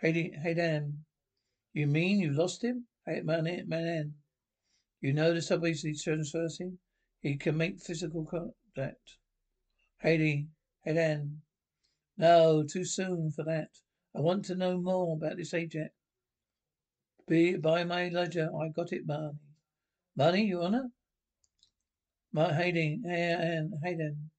Hey, 0.00 0.32
hey, 0.42 0.54
Dan. 0.54 1.04
You 1.74 1.86
mean 1.86 2.20
you 2.20 2.32
lost 2.32 2.64
him? 2.64 2.86
Hey, 3.06 3.20
man, 3.20 3.64
man. 3.68 4.14
You 5.02 5.12
know 5.12 5.34
the 5.34 5.42
subways 5.42 5.84
transfers 6.02 6.58
him? 6.58 6.78
He 7.20 7.36
can 7.36 7.56
make 7.56 7.80
physical 7.80 8.24
contact. 8.24 9.18
Haiti, 9.98 10.48
hey, 10.84 10.94
Dan. 10.94 11.42
No, 12.16 12.62
too 12.62 12.84
soon 12.84 13.30
for 13.30 13.44
that. 13.44 13.68
I 14.16 14.20
want 14.20 14.46
to 14.46 14.54
know 14.54 14.80
more 14.80 15.16
about 15.16 15.36
this 15.36 15.52
Ajax. 15.52 15.90
Be 17.28 17.56
by 17.56 17.84
my 17.84 18.08
ledger, 18.08 18.48
I 18.58 18.68
got 18.68 18.92
it, 18.92 19.06
Marnie. 19.06 19.38
Money, 20.16 20.46
Your 20.46 20.62
Honor? 20.62 20.90
My 22.32 22.52
Hayden, 22.52 23.02
Hayden, 23.04 23.80
Hayden. 23.82 24.30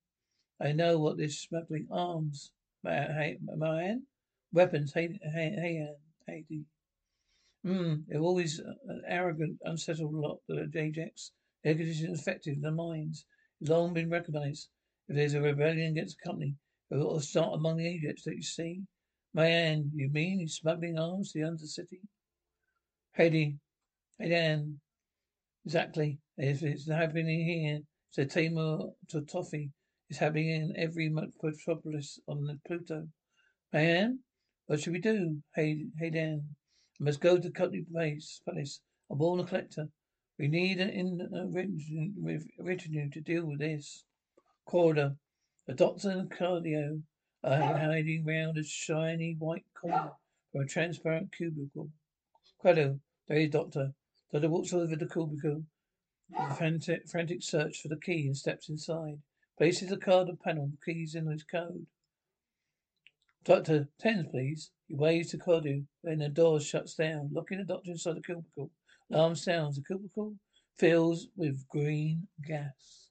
I 0.62 0.72
know 0.72 0.98
what 0.98 1.18
this 1.18 1.42
smuggling 1.42 1.88
arms. 1.92 2.52
My, 2.84 3.38
man? 3.42 4.04
Weapons, 4.54 4.94
Hayden, 4.94 5.20
Hayden, 5.34 5.96
Hayden. 6.28 6.66
Hmm, 7.64 7.96
they're 8.08 8.22
always 8.22 8.60
an 8.60 9.02
arrogant, 9.08 9.60
unsettled 9.64 10.14
lot, 10.14 10.40
the 10.48 10.70
Ajax. 10.76 11.32
Their 11.64 11.76
condition 11.76 12.16
in 12.46 12.62
their 12.62 12.72
minds. 12.72 13.26
It's 13.60 13.70
long 13.70 13.94
been 13.94 14.10
recognized. 14.10 14.70
If 15.08 15.16
there's 15.16 15.34
a 15.34 15.42
rebellion 15.42 15.92
against 15.92 16.18
the 16.18 16.30
company, 16.30 16.56
it 16.90 16.96
will 16.96 17.20
start 17.20 17.54
among 17.54 17.78
the 17.78 17.88
Ajax, 17.88 18.24
don't 18.24 18.38
you 18.38 18.42
see? 18.42 18.82
Mayan, 19.34 19.92
you 19.94 20.10
mean 20.10 20.40
he's 20.40 20.56
smuggling 20.56 20.98
arms 20.98 21.34
to 21.34 21.40
the 21.40 21.46
undercity? 21.46 22.00
Hedy, 23.18 23.58
Hayden. 24.18 24.80
Exactly. 25.66 26.20
It's 26.38 26.90
happening 26.90 27.46
here, 27.46 27.80
so 28.10 28.24
Timur 28.26 28.90
to 29.10 29.22
Toffee. 29.22 29.70
It's 30.10 30.20
happening 30.20 30.50
in 30.50 30.74
every 30.76 31.10
megropolis 31.10 32.20
on 32.28 32.46
the 32.46 32.60
Pluto. 32.68 33.08
Mayan, 33.72 34.20
what 34.66 34.82
should 34.82 34.94
we 34.94 35.00
do? 35.00 35.38
Hey, 35.56 35.86
hey, 36.00 36.10
Dan. 36.10 36.56
I 37.00 37.04
must 37.04 37.22
go 37.22 37.36
to 37.38 37.42
the 37.42 37.52
company 37.52 37.86
place. 37.92 38.42
Palace. 38.46 38.82
I'm 39.10 39.18
born 39.18 39.40
a 39.40 39.44
collector. 39.44 39.88
We 40.40 40.48
need 40.48 40.80
an 40.80 40.90
in 40.90 41.30
retinue 42.60 43.10
to 43.12 43.22
deal 43.22 43.46
with 43.46 43.60
this. 43.60 44.04
Corridor. 44.66 45.16
The 45.68 45.74
doctor 45.76 46.10
and 46.10 46.32
Cordo 46.32 47.04
are 47.44 47.58
hiding 47.58 48.26
round 48.26 48.58
a 48.58 48.64
shiny 48.64 49.36
white 49.38 49.66
corner 49.80 50.12
from 50.52 50.62
a 50.62 50.66
transparent 50.66 51.32
cubicle. 51.36 51.90
Credo. 52.60 53.00
There 53.28 53.38
is 53.38 53.52
Doctor. 53.52 53.94
Doctor 54.32 54.50
walks 54.50 54.74
over 54.74 54.96
the 54.96 55.08
cubicle. 55.08 55.64
Frantic, 56.58 57.08
frantic 57.10 57.44
search 57.44 57.82
for 57.82 57.90
the 57.90 57.98
key 57.98 58.26
and 58.26 58.38
steps 58.38 58.70
inside. 58.70 59.20
Places 59.58 59.90
the 59.90 59.98
card 59.98 60.30
of 60.30 60.42
panel, 60.42 60.72
keys 60.86 61.16
in 61.16 61.28
his 61.28 61.44
code. 61.44 61.86
Doctor, 63.44 63.90
tens, 64.00 64.28
please. 64.32 64.72
He 64.88 64.96
waves 64.96 65.32
to 65.32 65.38
Cordo. 65.38 65.84
Then 66.04 66.20
the 66.20 66.30
door 66.30 66.60
shuts 66.60 66.96
down, 66.96 67.30
locking 67.34 67.58
the 67.58 67.66
doctor 67.66 67.92
inside 67.92 68.16
the 68.16 68.22
cubicle. 68.22 68.72
Alarm 69.12 69.36
sounds. 69.36 69.76
The 69.76 69.84
cubicle 69.84 70.36
fills 70.78 71.28
with 71.36 71.68
green 71.68 72.28
gas. 72.48 73.11